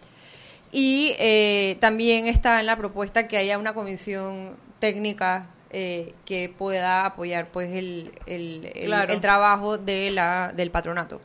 [0.72, 7.06] y eh, también está en la propuesta que haya una comisión técnica eh, que pueda
[7.06, 9.14] apoyar pues el, el, el- Claro.
[9.14, 11.22] el trabajo de la, del patronato.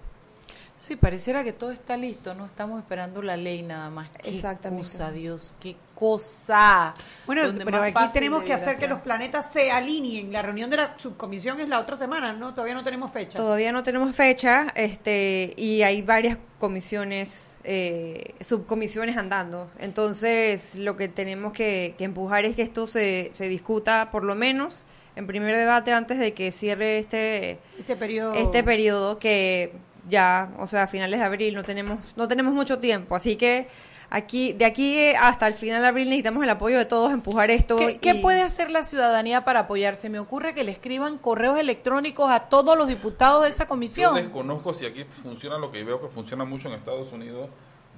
[0.77, 4.09] Sí, pareciera que todo está listo, no estamos esperando la ley nada más.
[4.21, 4.83] Qué Exactamente.
[4.83, 6.93] cosa, Dios, qué cosa.
[7.25, 10.33] Bueno, Donde pero más aquí fácil tenemos que hacer que los planetas se alineen.
[10.33, 12.53] La reunión de la subcomisión es la otra semana, ¿no?
[12.53, 13.39] Todavía no tenemos fecha.
[13.39, 19.71] Todavía no tenemos fecha este y hay varias comisiones, eh, subcomisiones andando.
[19.79, 24.35] Entonces, lo que tenemos que, que empujar es que esto se, se discuta por lo
[24.35, 28.33] menos en primer debate antes de que cierre este, Este periodo.
[28.35, 29.73] este periodo que
[30.09, 33.69] ya, o sea, a finales de abril no tenemos no tenemos mucho tiempo, así que
[34.15, 37.51] aquí de aquí hasta el final de abril necesitamos el apoyo de todos a empujar
[37.51, 37.77] esto.
[37.77, 40.09] ¿Qué, qué y- puede hacer la ciudadanía para apoyarse?
[40.11, 44.15] Me ocurre que le escriban correos electrónicos a todos los diputados de esa Yo comisión.
[44.15, 47.49] desconozco si aquí funciona lo que veo que funciona mucho en Estados Unidos,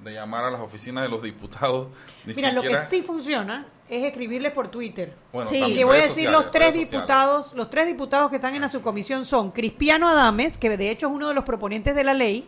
[0.03, 1.87] de llamar a las oficinas de los diputados.
[2.25, 5.13] Ni Mira, lo que sí funciona es escribirles por Twitter.
[5.31, 6.91] Bueno, sí, también le voy a decir sociales, los tres sociales.
[6.91, 11.07] diputados, los tres diputados que están en la subcomisión son Cristiano Adames, que de hecho
[11.07, 12.45] es uno de los proponentes de la ley,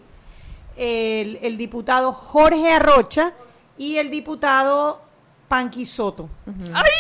[0.76, 3.34] el, el diputado Jorge Arrocha
[3.78, 5.01] y el diputado
[5.47, 6.28] Panqui Soto,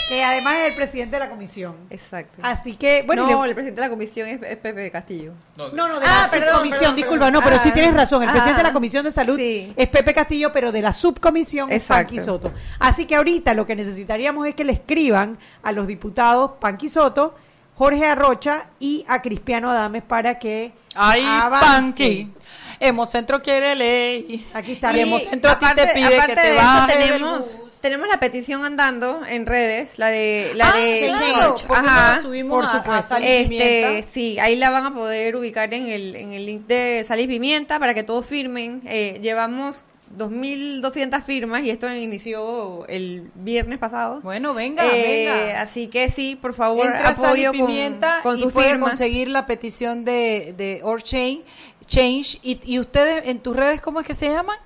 [0.07, 1.75] que además es el presidente de la comisión.
[1.89, 2.39] Exacto.
[2.41, 5.33] Así que, bueno, no, le- el presidente de la comisión es, es Pepe Castillo.
[5.57, 7.33] no, no, de Ah, la perdón, subcomisión, perdón, disculpa, perdón.
[7.33, 9.87] no, pero sí Ah, tienes razón, el presidente de la ah, Comisión de Salud es
[9.89, 11.83] Pepe Castillo, pero de la subcomisión es.
[11.83, 12.53] Panqui Soto.
[12.79, 17.35] Así que ahorita lo que necesitaríamos es que le escriban a los diputados Panqui Soto,
[17.75, 21.65] Jorge Arrocha y a Cristiano Adames para que Ay, avance.
[21.91, 22.31] Panqui.
[22.79, 24.45] Hemocentro quiere ley.
[24.53, 24.91] Aquí está.
[24.95, 28.19] Y Hemocentro a ti te pide que aparte te de eso, bajes tenemos, tenemos la
[28.19, 32.67] petición andando en redes, la de la Ah, de claro, no la subimos por a-
[32.67, 33.07] a supuesto.
[33.09, 34.07] Sal y Este, Pimienta.
[34.11, 37.27] sí, ahí la van a poder ubicar en el en el link de Sal y
[37.27, 38.81] Pimienta para que todos firmen.
[38.85, 39.83] Eh, llevamos
[40.15, 44.21] 2.200 firmas y esto inició el viernes pasado.
[44.21, 45.61] Bueno, venga, Eh, venga.
[45.61, 48.89] Así que sí, por favor, Entra y apoyo con, Pimienta con y sus puede firmas.
[48.91, 51.41] conseguir la petición de, de Or Change.
[51.85, 52.39] Change.
[52.43, 54.57] Y, y ustedes en tus redes, ¿cómo es que se llaman?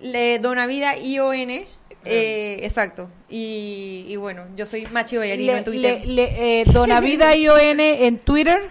[0.00, 1.50] Le Donavida ION.
[2.04, 3.10] Eh, exacto.
[3.28, 6.00] Y, y bueno, yo soy Machi Ballarino en Twitter.
[6.06, 8.70] le- le- eh, Donavida ION en Twitter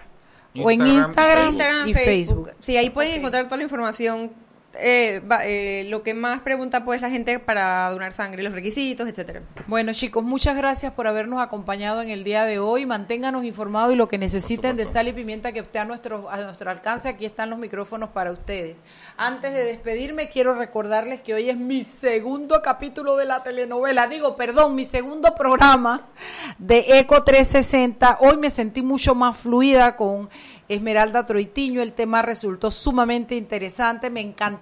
[0.60, 2.46] o en Instagram, Instagram, y Facebook.
[2.46, 2.50] Facebook.
[2.60, 4.32] Sí, ahí pueden encontrar toda la información.
[4.74, 9.42] Eh, eh, lo que más pregunta pues la gente para donar sangre, los requisitos, etcétera.
[9.66, 12.86] Bueno, chicos, muchas gracias por habernos acompañado en el día de hoy.
[12.86, 16.36] Manténganos informados y lo que necesiten de sal y pimienta que esté a nuestro, a
[16.38, 18.78] nuestro alcance, aquí están los micrófonos para ustedes.
[19.16, 24.06] Antes de despedirme, quiero recordarles que hoy es mi segundo capítulo de la telenovela.
[24.06, 26.06] Digo, perdón, mi segundo programa
[26.58, 28.18] de Eco 360.
[28.20, 30.30] Hoy me sentí mucho más fluida con
[30.68, 31.82] Esmeralda Troitiño.
[31.82, 34.08] El tema resultó sumamente interesante.
[34.08, 34.20] Me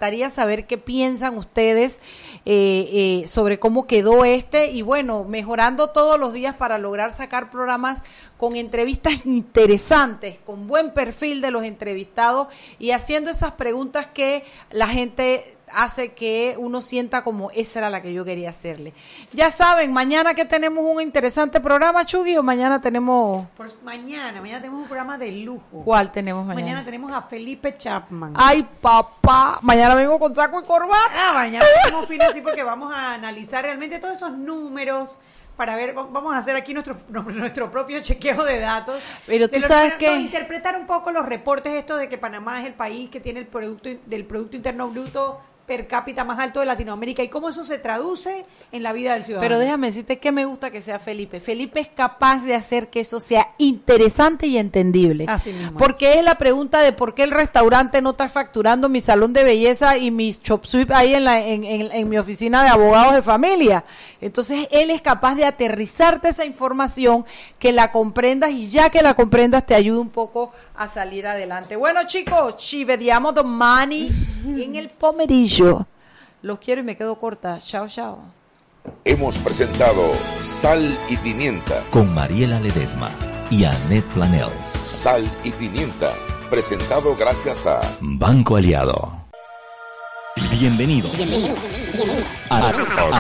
[0.08, 2.00] encantaría saber qué piensan ustedes
[2.46, 4.70] eh, eh, sobre cómo quedó este.
[4.70, 8.02] Y bueno, mejorando todos los días para lograr sacar programas
[8.38, 12.48] con entrevistas interesantes, con buen perfil de los entrevistados
[12.78, 18.02] y haciendo esas preguntas que la gente hace que uno sienta como esa era la
[18.02, 18.92] que yo quería hacerle.
[19.32, 23.46] Ya saben, mañana que tenemos un interesante programa, Chugui, o mañana tenemos...
[23.56, 25.82] Por mañana, mañana tenemos un programa de lujo.
[25.84, 26.64] ¿Cuál tenemos mañana?
[26.64, 28.34] Mañana tenemos a Felipe Chapman.
[28.36, 31.10] Ay, papá, mañana vengo con saco y corbata.
[31.14, 35.18] Ah, mañana tenemos fino así porque vamos a analizar realmente todos esos números
[35.56, 39.02] para ver, va- vamos a hacer aquí nuestro, nuestro propio chequeo de datos.
[39.26, 40.14] Pero tú sabes qué?
[40.16, 43.46] interpretar un poco los reportes estos de que Panamá es el país que tiene el
[43.48, 47.76] producto del producto interno bruto per cápita más alto de Latinoamérica y cómo eso se
[47.78, 49.46] traduce en la vida del ciudadano.
[49.46, 51.38] Pero déjame decirte que me gusta que sea Felipe.
[51.40, 55.26] Felipe es capaz de hacer que eso sea interesante y entendible.
[55.28, 56.24] Así mismo Porque es.
[56.24, 60.10] la pregunta de por qué el restaurante no está facturando mi salón de belleza y
[60.10, 63.84] mis chop suey ahí en, la, en, en- en mi oficina de abogados de familia.
[64.22, 67.26] Entonces él es capaz de aterrizarte esa información,
[67.58, 71.76] que la comprendas y ya que la comprendas te ayuda un poco a salir adelante.
[71.76, 74.08] Bueno chicos, ci vediamo domani
[74.46, 74.88] en el
[76.42, 77.58] Los quiero y me quedo corta.
[77.58, 78.18] Chao, chao.
[79.04, 80.02] Hemos presentado
[80.40, 81.82] Sal y Pimienta.
[81.90, 83.10] Con Mariela Ledesma
[83.50, 84.64] y Annette Planels.
[84.84, 86.12] Sal y Pimienta.
[86.48, 89.12] Presentado gracias a Banco Aliado.
[90.58, 91.10] Bienvenido.
[92.50, 92.72] a- a-